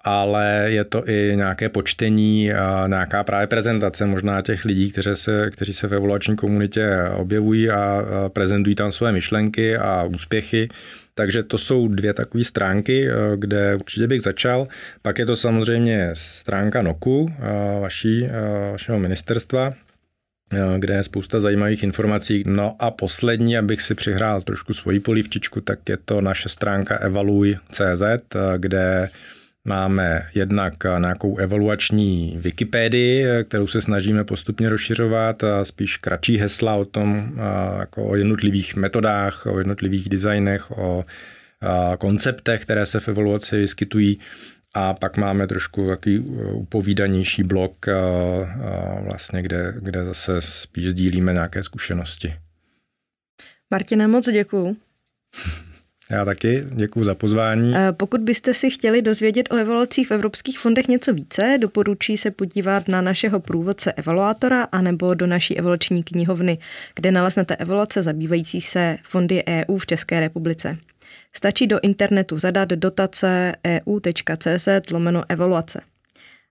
ale 0.04 0.66
je 0.66 0.84
to 0.84 1.10
i 1.10 1.34
nějaké 1.36 1.70
počtení, 1.70 2.52
nějaká 2.88 3.24
právě 3.24 3.48
prezentace 3.48 4.06
možná 4.06 4.42
těch 4.42 4.66
lidí, 4.66 4.92
kteří 4.92 5.10
se, 5.14 5.50
kteří 5.52 5.74
se 5.74 5.88
ve 5.88 5.98
evaluační 5.98 6.36
komunitě 6.36 6.90
objevují 7.16 7.70
a 7.70 8.04
prezentují 8.34 8.76
tam 8.76 8.92
své 8.92 9.12
myšlenky 9.12 9.78
a 9.78 10.04
úspěchy 10.04 10.70
takže 11.18 11.44
to 11.44 11.58
jsou 11.58 11.88
dvě 11.88 12.14
takové 12.14 12.44
stránky, 12.44 13.10
eh, 13.10 13.14
kde 13.38 13.76
určitě 13.76 14.08
bych 14.08 14.22
začal. 14.22 14.68
Pak 15.02 15.20
je 15.20 15.26
to 15.26 15.36
samozřejmě 15.36 16.10
stránka 16.14 16.82
NOKu, 16.82 17.26
eh, 17.30 17.80
vaší, 17.80 18.26
eh, 18.26 18.72
vašeho 18.72 19.00
ministerstva, 19.00 19.74
kde 20.78 20.94
je 20.94 21.04
spousta 21.04 21.40
zajímavých 21.40 21.84
informací. 21.84 22.44
No 22.48 22.76
a 22.80 22.92
poslední, 22.92 23.58
abych 23.58 23.82
si 23.82 23.96
přihrál 23.96 24.42
trošku 24.42 24.74
svoji 24.74 25.00
polívčičku, 25.00 25.62
tak 25.62 25.80
je 25.90 25.98
to 26.06 26.22
naše 26.22 26.50
stránka 26.50 26.96
evaluj.cz, 26.96 28.04
kde 28.58 29.10
Máme 29.68 30.30
jednak 30.36 30.74
nějakou 31.00 31.38
evaluační 31.38 32.38
Wikipedii, 32.42 33.26
kterou 33.44 33.68
se 33.68 33.82
snažíme 33.82 34.24
postupně 34.24 34.70
rozšiřovat, 34.70 35.44
a 35.44 35.66
spíš 35.66 35.98
kratší 35.98 36.38
hesla 36.38 36.76
o 36.76 36.86
tom, 36.86 37.40
jako 37.80 38.06
o 38.06 38.16
jednotlivých 38.16 38.76
metodách, 38.76 39.46
o 39.46 39.58
jednotlivých 39.58 40.10
designech, 40.10 40.72
o 40.72 41.06
konceptech, 41.98 42.62
které 42.62 42.86
se 42.86 43.00
v 43.00 43.08
evaluaci 43.08 43.58
vyskytují. 43.58 44.20
A 44.74 44.94
pak 44.94 45.18
máme 45.18 45.48
trošku 45.48 45.88
takový 45.88 46.20
upovídanější 46.52 47.44
blok, 47.44 47.86
vlastně, 49.02 49.42
kde, 49.42 49.74
kde 49.80 50.06
zase 50.06 50.42
spíš 50.42 50.90
sdílíme 50.90 51.34
nějaké 51.34 51.64
zkušenosti. 51.64 52.36
Martina, 53.72 54.08
moc 54.08 54.30
děkuju. 54.30 54.78
Já 56.12 56.26
taky, 56.26 56.64
děkuji 56.72 57.04
za 57.04 57.16
pozvání. 57.16 57.74
Pokud 57.92 58.22
byste 58.22 58.54
si 58.54 58.70
chtěli 58.70 59.02
dozvědět 59.02 59.52
o 59.52 59.56
evaluacích 59.56 60.08
v 60.08 60.12
evropských 60.12 60.60
fondech 60.60 60.88
něco 60.88 61.14
více, 61.14 61.58
doporučí 61.62 62.18
se 62.18 62.32
podívat 62.32 62.88
na 62.88 63.02
našeho 63.02 63.40
průvodce 63.40 63.92
evaluátora 63.92 64.64
anebo 64.64 65.14
do 65.14 65.28
naší 65.28 65.58
evaluační 65.58 66.04
knihovny, 66.04 66.58
kde 66.96 67.12
naleznete 67.12 67.56
evaluace 67.56 68.04
zabývající 68.04 68.62
se 68.62 68.98
fondy 69.04 69.44
EU 69.48 69.78
v 69.78 69.86
České 69.86 70.20
republice. 70.20 70.78
Stačí 71.36 71.68
do 71.68 71.80
internetu 71.82 72.38
zadat 72.38 72.70
dotace 72.70 73.54
eu.cz 73.68 74.68
lomeno 74.92 75.24
evaluace. 75.30 75.82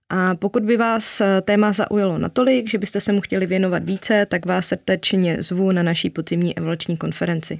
A 0.09 0.35
pokud 0.35 0.63
by 0.63 0.77
vás 0.77 1.21
téma 1.41 1.71
zaujalo 1.71 2.17
natolik, 2.17 2.69
že 2.69 2.77
byste 2.77 3.01
se 3.01 3.11
mu 3.13 3.21
chtěli 3.21 3.45
věnovat 3.45 3.83
více, 3.83 4.25
tak 4.25 4.45
vás 4.45 4.67
srdečně 4.67 5.37
zvu 5.39 5.71
na 5.71 5.83
naší 5.83 6.09
podzimní 6.09 6.57
evaluační 6.57 6.97
konferenci. 6.97 7.59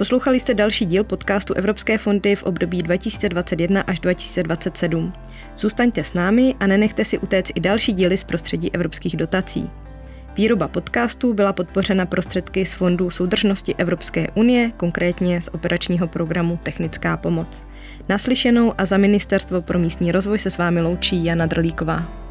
Poslouchali 0.00 0.40
jste 0.40 0.54
další 0.54 0.86
díl 0.86 1.04
podcastu 1.04 1.54
Evropské 1.54 1.98
fondy 1.98 2.36
v 2.36 2.42
období 2.42 2.78
2021 2.78 3.80
až 3.80 4.00
2027. 4.00 5.12
Zůstaňte 5.56 6.04
s 6.04 6.14
námi 6.14 6.54
a 6.60 6.66
nenechte 6.66 7.04
si 7.04 7.18
utéct 7.18 7.52
i 7.54 7.60
další 7.60 7.92
díly 7.92 8.16
z 8.16 8.24
prostředí 8.24 8.74
evropských 8.74 9.16
dotací. 9.16 9.70
Výroba 10.36 10.68
podcastu 10.68 11.34
byla 11.34 11.52
podpořena 11.52 12.06
prostředky 12.06 12.66
z 12.66 12.74
Fondu 12.74 13.10
soudržnosti 13.10 13.74
Evropské 13.74 14.28
unie, 14.34 14.72
konkrétně 14.76 15.42
z 15.42 15.48
operačního 15.48 16.08
programu 16.08 16.58
Technická 16.62 17.16
pomoc. 17.16 17.66
Naslyšenou 18.08 18.74
a 18.78 18.86
za 18.86 18.96
Ministerstvo 18.96 19.62
pro 19.62 19.78
místní 19.78 20.12
rozvoj 20.12 20.38
se 20.38 20.50
s 20.50 20.58
vámi 20.58 20.80
loučí 20.80 21.24
Jana 21.24 21.46
Drlíková. 21.46 22.29